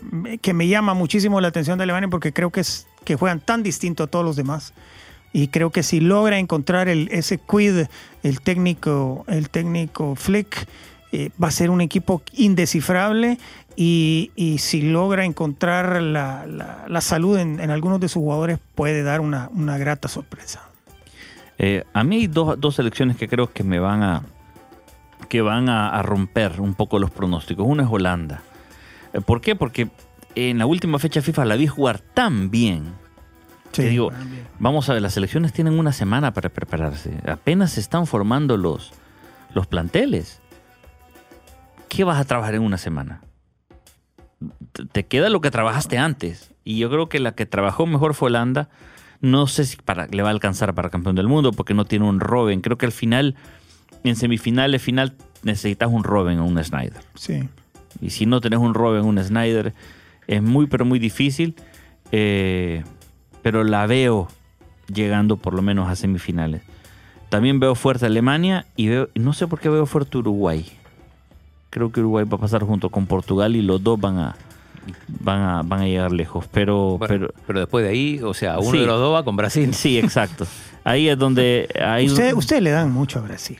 que 0.42 0.52
me 0.52 0.68
llama 0.68 0.92
muchísimo 0.92 1.40
la 1.40 1.48
atención 1.48 1.78
de 1.78 1.84
Alemania 1.84 2.08
porque 2.08 2.32
creo 2.32 2.50
que, 2.50 2.60
es, 2.60 2.86
que 3.04 3.16
juegan 3.16 3.40
tan 3.40 3.62
distinto 3.62 4.04
a 4.04 4.06
todos 4.06 4.24
los 4.24 4.36
demás. 4.36 4.74
Y 5.32 5.48
creo 5.48 5.70
que 5.70 5.82
si 5.82 6.00
logra 6.00 6.38
encontrar 6.38 6.88
el, 6.88 7.08
ese 7.10 7.38
quid, 7.38 7.86
el 8.22 8.40
técnico, 8.42 9.24
el 9.28 9.48
técnico 9.48 10.14
Flick, 10.14 10.66
eh, 11.12 11.30
va 11.42 11.48
a 11.48 11.52
ser 11.52 11.70
un 11.70 11.80
equipo 11.80 12.22
indescifrable. 12.34 13.38
Y, 13.82 14.30
y 14.36 14.58
si 14.58 14.82
logra 14.82 15.24
encontrar 15.24 16.02
la, 16.02 16.44
la- 16.46 16.84
la 16.86 17.00
salud 17.00 17.38
en, 17.38 17.60
en 17.60 17.70
algunos 17.70 17.98
de 17.98 18.08
sus 18.08 18.20
jugadores, 18.20 18.58
puede 18.74 19.02
dar 19.02 19.20
una, 19.22 19.48
una 19.54 19.78
grata 19.78 20.06
sorpresa. 20.06 20.60
Eh, 21.56 21.84
a 21.94 22.04
mí 22.04 22.16
hay 22.16 22.26
dos, 22.26 22.60
dos 22.60 22.74
selecciones 22.74 23.16
que 23.16 23.26
creo 23.26 23.50
que 23.50 23.64
me 23.64 23.78
van 23.78 24.02
a 24.02 24.22
que 25.30 25.40
van 25.40 25.70
a, 25.70 25.88
a 25.88 26.02
romper 26.02 26.60
un 26.60 26.74
poco 26.74 26.98
los 26.98 27.10
pronósticos. 27.10 27.64
Uno 27.66 27.82
es 27.82 27.88
Holanda. 27.90 28.42
Eh, 29.14 29.20
¿Por 29.22 29.40
qué? 29.40 29.56
Porque 29.56 29.88
en 30.34 30.58
la 30.58 30.66
última 30.66 30.98
fecha 30.98 31.22
FIFA 31.22 31.46
la 31.46 31.56
vi 31.56 31.66
jugar 31.66 32.00
tan 32.00 32.50
bien. 32.50 32.92
Sí, 33.72 33.82
que 33.82 33.88
digo, 33.88 34.10
también. 34.10 34.46
vamos 34.58 34.90
a 34.90 34.92
ver, 34.92 35.00
las 35.00 35.14
selecciones 35.14 35.54
tienen 35.54 35.78
una 35.78 35.92
semana 35.94 36.34
para 36.34 36.50
prepararse. 36.50 37.14
Apenas 37.26 37.70
se 37.72 37.80
están 37.80 38.06
formando 38.06 38.58
los, 38.58 38.92
los 39.54 39.66
planteles. 39.66 40.40
¿Qué 41.88 42.04
vas 42.04 42.20
a 42.20 42.24
trabajar 42.26 42.54
en 42.56 42.62
una 42.62 42.76
semana? 42.76 43.22
Te- 44.92 45.06
queda 45.06 45.28
lo 45.28 45.40
que 45.40 45.50
trabajaste 45.50 45.98
antes. 45.98 46.52
Y 46.64 46.78
yo 46.78 46.90
creo 46.90 47.08
que 47.08 47.18
la 47.20 47.32
que 47.34 47.46
trabajó 47.46 47.86
mejor 47.86 48.14
fue 48.14 48.26
Holanda. 48.26 48.68
No 49.20 49.46
sé 49.46 49.64
si 49.64 49.76
para, 49.76 50.06
le 50.06 50.22
va 50.22 50.28
a 50.28 50.32
alcanzar 50.32 50.74
para 50.74 50.90
campeón 50.90 51.16
del 51.16 51.28
mundo 51.28 51.52
porque 51.52 51.74
no 51.74 51.84
tiene 51.84 52.06
un 52.06 52.20
Robin. 52.20 52.60
Creo 52.60 52.78
que 52.78 52.86
al 52.86 52.92
final, 52.92 53.34
en 54.04 54.16
semifinales, 54.16 54.80
final, 54.82 55.14
necesitas 55.42 55.90
un 55.90 56.04
Robin 56.04 56.38
o 56.38 56.44
un 56.46 56.62
Snyder. 56.62 57.02
Sí. 57.14 57.48
Y 58.00 58.10
si 58.10 58.24
no 58.26 58.40
tenés 58.40 58.60
un 58.60 58.72
Robin, 58.74 59.04
un 59.04 59.22
Snyder, 59.22 59.74
es 60.26 60.42
muy, 60.42 60.66
pero 60.66 60.84
muy 60.84 60.98
difícil. 60.98 61.54
Eh, 62.12 62.82
pero 63.42 63.64
la 63.64 63.86
veo 63.86 64.28
llegando 64.92 65.36
por 65.36 65.54
lo 65.54 65.62
menos 65.62 65.88
a 65.88 65.96
semifinales. 65.96 66.62
También 67.28 67.60
veo 67.60 67.74
fuerte 67.74 68.06
Alemania 68.06 68.66
y 68.76 68.88
veo, 68.88 69.08
no 69.14 69.32
sé 69.32 69.46
por 69.46 69.60
qué 69.60 69.68
veo 69.68 69.86
fuerte 69.86 70.18
Uruguay. 70.18 70.66
Creo 71.70 71.92
que 71.92 72.00
Uruguay 72.00 72.24
va 72.24 72.36
a 72.36 72.40
pasar 72.40 72.64
junto 72.64 72.90
con 72.90 73.06
Portugal 73.06 73.54
y 73.54 73.62
los 73.62 73.82
dos 73.84 74.00
van 74.00 74.18
a, 74.18 74.36
van 75.08 75.40
a, 75.40 75.62
van 75.62 75.80
a 75.82 75.86
llegar 75.86 76.12
lejos. 76.12 76.46
Pero, 76.52 76.98
Bueno, 76.98 77.06
pero 77.28 77.34
pero, 77.46 77.60
después 77.60 77.84
de 77.84 77.90
ahí, 77.90 78.20
o 78.22 78.34
sea, 78.34 78.58
uno 78.58 78.72
Sí. 78.72 78.78
de 78.78 78.86
los 78.86 78.98
dos 78.98 79.14
va 79.14 79.24
con 79.24 79.36
Brasil. 79.36 79.72
sí, 79.74 79.98
exacto. 79.98 80.46
Ahí 80.84 81.08
es 81.08 81.18
donde... 81.18 81.68
Ahí 81.84 82.06
Usted- 82.06 82.34
Ustedes 82.34 82.62
le 82.62 82.70
dan 82.70 82.90
mucho 82.90 83.18
a 83.18 83.22
Brasil. 83.22 83.58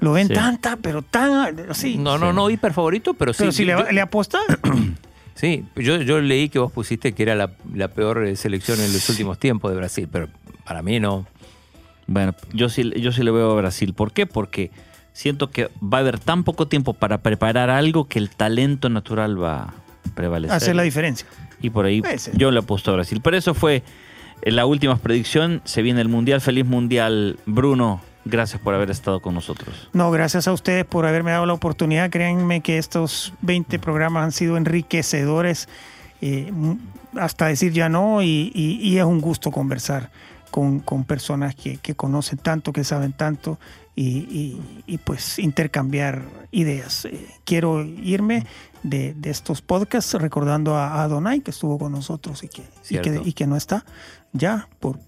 Lo 0.00 0.12
ven 0.12 0.28
Sí. 0.28 0.34
tanta, 0.34 0.76
pero 0.76 1.02
tan 1.02 1.58
así. 1.68 1.98
No, 1.98 2.16
no, 2.18 2.32
no 2.32 2.48
hiper 2.48 2.72
favorito, 2.72 3.14
pero 3.14 3.32
sí. 3.32 3.38
pero 3.40 3.52
si 3.52 3.64
le, 3.64 3.72
yo- 3.72 3.90
le 3.90 4.00
apuesta, 4.00 4.38
Sí, 5.34 5.64
yo, 5.76 5.96
yo 6.02 6.20
leí 6.20 6.50
que 6.50 6.58
vos 6.58 6.70
pusiste 6.70 7.12
que 7.12 7.22
era 7.22 7.34
la, 7.34 7.52
la 7.74 7.88
peor 7.88 8.26
eh, 8.26 8.36
selección 8.36 8.78
en 8.78 8.92
los 8.92 9.08
últimos 9.08 9.38
tiempos 9.38 9.70
de 9.70 9.76
Brasil, 9.78 10.06
pero 10.10 10.28
para 10.66 10.82
mí 10.82 11.00
no. 11.00 11.26
Bueno, 12.06 12.34
yo 12.52 12.68
sí, 12.68 12.90
yo 13.00 13.10
sí 13.12 13.22
le 13.22 13.30
veo 13.30 13.52
a 13.52 13.54
Brasil. 13.54 13.94
¿Por 13.94 14.12
qué? 14.12 14.26
Porque 14.26 14.70
siento 15.20 15.50
que 15.50 15.70
va 15.82 15.98
a 15.98 16.00
haber 16.00 16.18
tan 16.18 16.44
poco 16.44 16.66
tiempo 16.66 16.94
para 16.94 17.18
preparar 17.18 17.68
algo 17.70 18.08
que 18.08 18.18
el 18.18 18.30
talento 18.30 18.88
natural 18.88 19.40
va 19.42 19.62
a 19.62 19.74
prevalecer. 20.14 20.56
hacer 20.56 20.74
la 20.76 20.82
diferencia. 20.82 21.26
Y 21.60 21.68
por 21.70 21.84
ahí 21.84 22.02
yo 22.34 22.50
le 22.50 22.60
apuesto 22.60 22.90
a 22.90 22.94
Brasil. 22.94 23.20
Pero 23.22 23.36
eso 23.36 23.52
fue 23.52 23.82
eh, 24.42 24.50
la 24.50 24.64
última 24.64 24.96
predicción. 24.96 25.60
Se 25.64 25.82
viene 25.82 26.00
el 26.00 26.08
Mundial. 26.08 26.40
Feliz 26.40 26.64
Mundial, 26.64 27.38
Bruno. 27.44 28.00
Gracias 28.24 28.60
por 28.62 28.74
haber 28.74 28.90
estado 28.90 29.20
con 29.20 29.34
nosotros. 29.34 29.88
No, 29.92 30.10
gracias 30.10 30.46
a 30.48 30.52
ustedes 30.52 30.84
por 30.86 31.04
haberme 31.06 31.30
dado 31.32 31.44
la 31.46 31.52
oportunidad. 31.52 32.08
Créanme 32.10 32.60
que 32.62 32.78
estos 32.78 33.32
20 33.42 33.78
programas 33.78 34.24
han 34.24 34.32
sido 34.32 34.56
enriquecedores, 34.56 35.68
eh, 36.20 36.52
hasta 37.18 37.46
decir 37.46 37.72
ya 37.72 37.88
no, 37.88 38.22
y, 38.22 38.52
y- 38.54 38.78
y 38.82 38.98
es 38.98 39.04
un 39.04 39.20
gusto 39.20 39.50
conversar 39.50 40.10
con, 40.50 40.80
con 40.80 41.04
personas 41.04 41.54
que, 41.54 41.76
que 41.78 41.94
conocen 41.94 42.38
tanto, 42.38 42.72
que 42.72 42.84
saben 42.84 43.12
tanto, 43.12 43.58
y, 44.02 44.18
y- 44.40 44.60
y, 44.86 44.98
pues 44.98 45.38
intercambiar 45.38 46.22
ideas. 46.52 47.04
Eh, 47.04 47.26
quiero 47.44 47.82
irme 47.84 48.46
de, 48.82 49.14
de 49.14 49.30
estos 49.30 49.60
podcasts 49.62 50.14
recordando 50.14 50.74
a, 50.76 51.02
a 51.02 51.08
Donay, 51.08 51.40
que 51.40 51.50
estuvo 51.50 51.78
con 51.78 51.92
nosotros 51.92 52.42
y 52.42 52.48
que, 52.48 52.62
y 52.62 52.64
que, 52.64 53.02
Cierto. 53.02 53.22
y 53.28 53.32
que 53.34 53.46
no 53.46 53.56
está 53.56 53.84
ya, 54.32 54.68
por, 54.80 54.98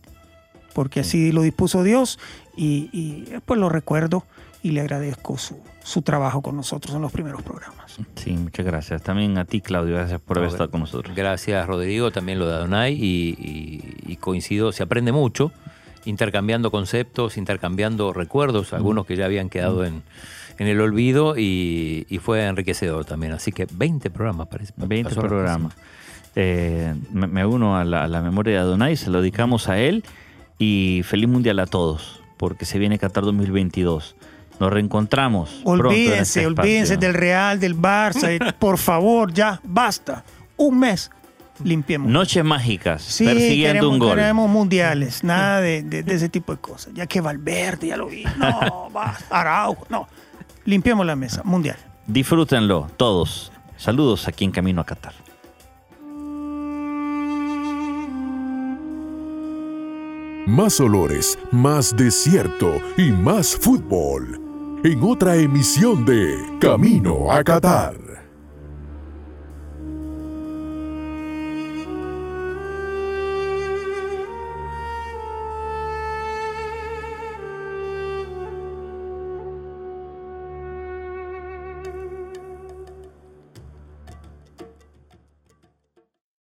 porque 0.74 1.00
así 1.00 1.32
lo 1.32 1.42
dispuso 1.42 1.82
Dios 1.82 2.18
y, 2.56 2.90
y, 2.92 3.24
pues 3.46 3.58
lo 3.58 3.68
recuerdo 3.68 4.24
y 4.62 4.70
le 4.72 4.80
agradezco 4.80 5.38
su, 5.38 5.58
su 5.82 6.02
trabajo 6.02 6.42
con 6.42 6.54
nosotros 6.56 6.94
en 6.94 7.02
los 7.02 7.10
primeros 7.12 7.42
programas. 7.42 7.96
Sí, 8.16 8.32
muchas 8.32 8.64
gracias. 8.64 9.02
También 9.02 9.36
a 9.38 9.44
ti, 9.44 9.60
Claudio, 9.60 9.94
gracias 9.96 10.20
por 10.20 10.38
haber 10.38 10.50
estado 10.50 10.70
con 10.70 10.80
nosotros. 10.80 11.14
Gracias, 11.16 11.66
Rodrigo, 11.66 12.10
también 12.10 12.38
lo 12.38 12.46
de 12.46 12.54
Adonai, 12.54 12.92
y, 12.94 13.36
y- 13.38 14.12
y 14.12 14.16
coincido, 14.16 14.70
se 14.72 14.82
aprende 14.82 15.12
mucho, 15.12 15.50
intercambiando 16.04 16.70
conceptos, 16.70 17.36
intercambiando 17.36 18.12
recuerdos, 18.12 18.72
algunos 18.72 19.06
que 19.06 19.16
ya 19.16 19.24
habían 19.26 19.48
quedado 19.48 19.84
en, 19.84 20.02
en 20.58 20.66
el 20.66 20.80
olvido, 20.80 21.36
y, 21.36 22.06
y 22.08 22.18
fue 22.18 22.44
enriquecedor 22.46 23.04
también. 23.04 23.32
Así 23.32 23.52
que 23.52 23.66
20 23.70 24.10
programas, 24.10 24.48
parece. 24.48 24.72
20 24.76 25.10
Pasó 25.10 25.20
programas. 25.20 25.74
Eh, 26.34 26.94
me, 27.12 27.26
me 27.26 27.44
uno 27.44 27.76
a 27.76 27.84
la, 27.84 28.04
a 28.04 28.08
la 28.08 28.22
memoria 28.22 28.54
de 28.54 28.58
Adonai, 28.60 28.96
se 28.96 29.10
lo 29.10 29.20
dedicamos 29.20 29.68
a 29.68 29.78
él 29.78 30.02
y 30.58 31.02
feliz 31.04 31.28
mundial 31.28 31.58
a 31.58 31.66
todos, 31.66 32.22
porque 32.36 32.64
se 32.64 32.78
viene 32.78 32.98
Qatar 32.98 33.24
2022. 33.24 34.16
Nos 34.60 34.72
reencontramos. 34.72 35.50
pronto 35.64 35.74
en 35.74 35.86
Olvídense, 35.86 36.40
este 36.40 36.46
olvídense 36.46 36.94
espacio. 36.94 36.98
del 36.98 37.14
Real, 37.14 37.60
del 37.60 37.76
Barça, 37.76 38.34
y 38.34 38.52
por 38.58 38.78
favor, 38.78 39.32
ya, 39.32 39.60
basta. 39.64 40.24
Un 40.56 40.78
mes, 40.78 41.10
limpiemos. 41.64 42.10
Noches 42.10 42.44
mágicas, 42.44 43.02
Sí, 43.02 43.24
persiguiendo 43.24 43.80
queremos, 43.80 43.92
un 43.92 43.98
gol. 43.98 44.16
queremos 44.16 44.50
mundiales, 44.50 45.24
nada 45.24 45.60
de, 45.60 45.82
de- 45.82 46.02
de 46.02 46.14
ese 46.14 46.28
tipo 46.28 46.52
de 46.52 46.60
cosas. 46.60 46.92
Ya 46.94 47.06
que 47.06 47.20
Valverde, 47.20 47.88
ya 47.88 47.96
lo 47.96 48.06
vi. 48.08 48.24
No, 48.38 48.90
va, 48.96 49.16
Araujo, 49.30 49.86
no. 49.90 50.08
Limpiemos 50.64 51.04
la 51.06 51.16
mesa, 51.16 51.42
mundial. 51.44 51.76
Disfrútenlo, 52.06 52.88
todos. 52.96 53.52
Saludos 53.76 54.28
aquí 54.28 54.44
en 54.44 54.50
Camino 54.52 54.80
a 54.80 54.84
Qatar. 54.84 55.12
Más 60.46 60.80
olores, 60.80 61.38
más 61.52 61.96
desierto 61.96 62.80
y 62.96 63.10
más 63.12 63.54
fútbol. 63.56 64.40
En 64.84 65.00
otra 65.02 65.36
emisión 65.36 66.04
de 66.04 66.36
Camino 66.60 67.30
a 67.30 67.44
Qatar. 67.44 67.94